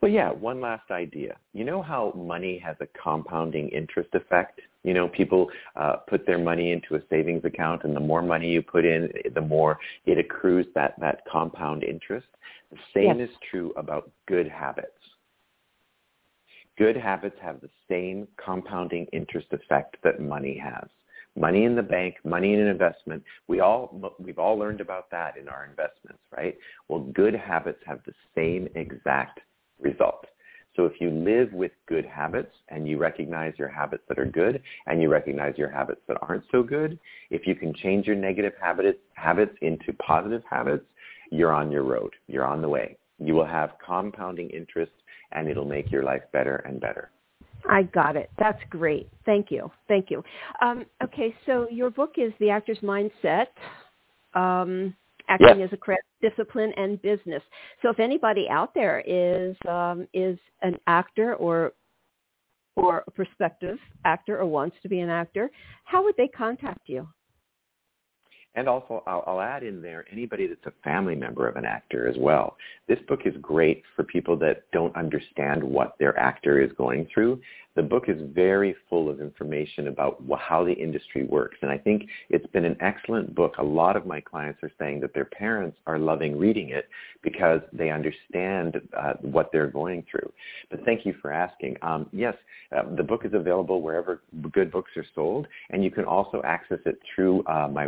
[0.00, 1.36] Well, yeah, one last idea.
[1.54, 4.60] You know how money has a compounding interest effect?
[4.84, 8.50] You know, people uh, put their money into a savings account, and the more money
[8.50, 12.26] you put in, the more it accrues that, that compound interest.
[12.70, 13.28] The same yes.
[13.28, 14.88] is true about good habits.
[16.78, 20.88] Good habits have the same compounding interest effect that money has.
[21.36, 25.36] Money in the bank, money in an investment, we all, we've all learned about that
[25.36, 26.56] in our investments, right?
[26.88, 29.40] Well, good habits have the same exact
[29.80, 30.26] result.
[30.76, 34.62] So if you live with good habits and you recognize your habits that are good
[34.86, 36.98] and you recognize your habits that aren't so good,
[37.30, 40.84] if you can change your negative habits, habits into positive habits,
[41.30, 42.12] you're on your road.
[42.26, 42.96] You're on the way.
[43.18, 44.92] You will have compounding interest
[45.32, 47.10] and it'll make your life better and better.
[47.68, 48.30] I got it.
[48.38, 49.08] That's great.
[49.24, 49.70] Thank you.
[49.88, 50.24] Thank you.
[50.60, 53.46] Um, okay, so your book is The Actor's Mindset,
[54.34, 54.94] um,
[55.28, 55.68] Acting yes.
[55.68, 57.42] as a Craft, Discipline, and Business.
[57.82, 61.72] So if anybody out there is um, is an actor or
[62.76, 65.50] or a prospective actor or wants to be an actor,
[65.84, 67.06] how would they contact you?
[68.54, 72.06] And also, I'll, I'll, add in there anybody that's a family member of an actor
[72.06, 72.56] as well.
[72.86, 77.40] This book is great for people that don't understand what their actor is going through
[77.74, 81.56] the book is very full of information about how the industry works.
[81.62, 83.54] And I think it's been an excellent book.
[83.58, 86.88] A lot of my clients are saying that their parents are loving reading it
[87.22, 90.30] because they understand uh, what they're going through.
[90.70, 91.76] But thank you for asking.
[91.80, 92.34] Um, yes,
[92.76, 94.20] uh, the book is available wherever
[94.52, 97.86] good books are sold, and you can also access it through uh, my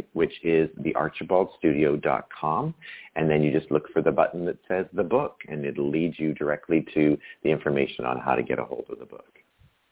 [0.00, 2.74] website, which is thearchibaldstudio.com.
[3.16, 6.14] And then you just look for the button that says the book, and it'll lead
[6.18, 9.26] you directly to the information on how to get a hold of the book.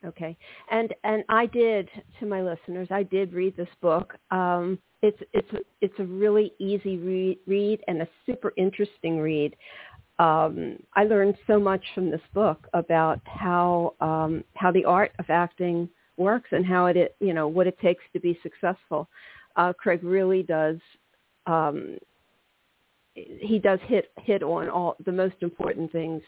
[0.06, 0.36] Okay,
[0.70, 1.88] and and I did
[2.20, 4.14] to my listeners, I did read this book.
[4.30, 5.48] Um, it's it's
[5.80, 9.56] it's a really easy read, read and a super interesting read.
[10.20, 15.24] Um, I learned so much from this book about how um, how the art of
[15.30, 19.08] acting works and how it you know what it takes to be successful.
[19.58, 20.78] Uh, Craig really does
[21.46, 21.98] um,
[23.14, 26.22] he does hit hit on all the most important things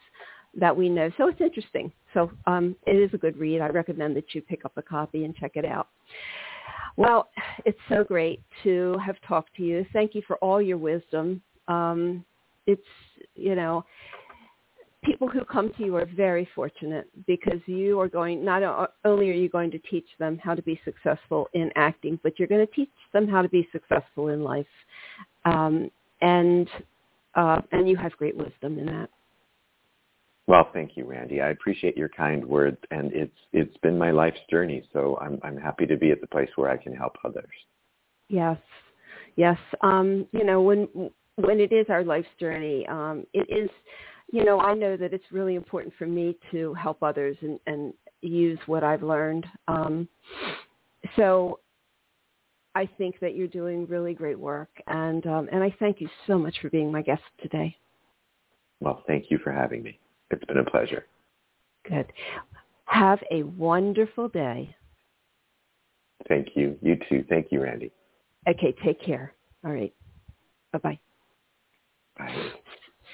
[0.54, 1.10] that we know.
[1.16, 1.92] So it's interesting.
[2.12, 3.60] So um, it is a good read.
[3.60, 5.88] I recommend that you pick up a copy and check it out.
[6.96, 7.30] Well,
[7.64, 9.86] it's so great to have talked to you.
[9.92, 11.40] Thank you for all your wisdom.
[11.68, 12.24] Um,
[12.66, 12.82] it's
[13.36, 13.84] you know
[15.04, 19.34] people who come to you are very fortunate because you are going not only are
[19.34, 22.72] you going to teach them how to be successful in acting but you're going to
[22.72, 24.66] teach them how to be successful in life.
[25.44, 25.90] Um,
[26.20, 26.68] and
[27.34, 29.08] uh, and you have great wisdom in that.
[30.46, 31.40] Well thank you randi.
[31.40, 35.56] I appreciate your kind words and it's it's been my life's journey so i'm i'm
[35.56, 37.44] happy to be at the place where i can help others.
[38.28, 38.58] Yes.
[39.36, 43.70] Yes um, you know when when it is our life's journey um, it is
[44.32, 47.92] you know, I know that it's really important for me to help others and, and
[48.22, 49.46] use what I've learned.
[49.68, 50.08] Um,
[51.16, 51.60] so
[52.74, 56.38] I think that you're doing really great work, and um, and I thank you so
[56.38, 57.76] much for being my guest today.
[58.80, 59.98] Well, thank you for having me.
[60.30, 61.06] It's been a pleasure.
[61.88, 62.06] Good.
[62.84, 64.74] Have a wonderful day.
[66.28, 66.78] Thank you.
[66.80, 67.24] You too.
[67.28, 67.90] Thank you, Randi.
[68.48, 69.34] Okay, take care.
[69.64, 69.92] All right.
[70.72, 70.98] Bye-bye.
[72.18, 72.52] Bye.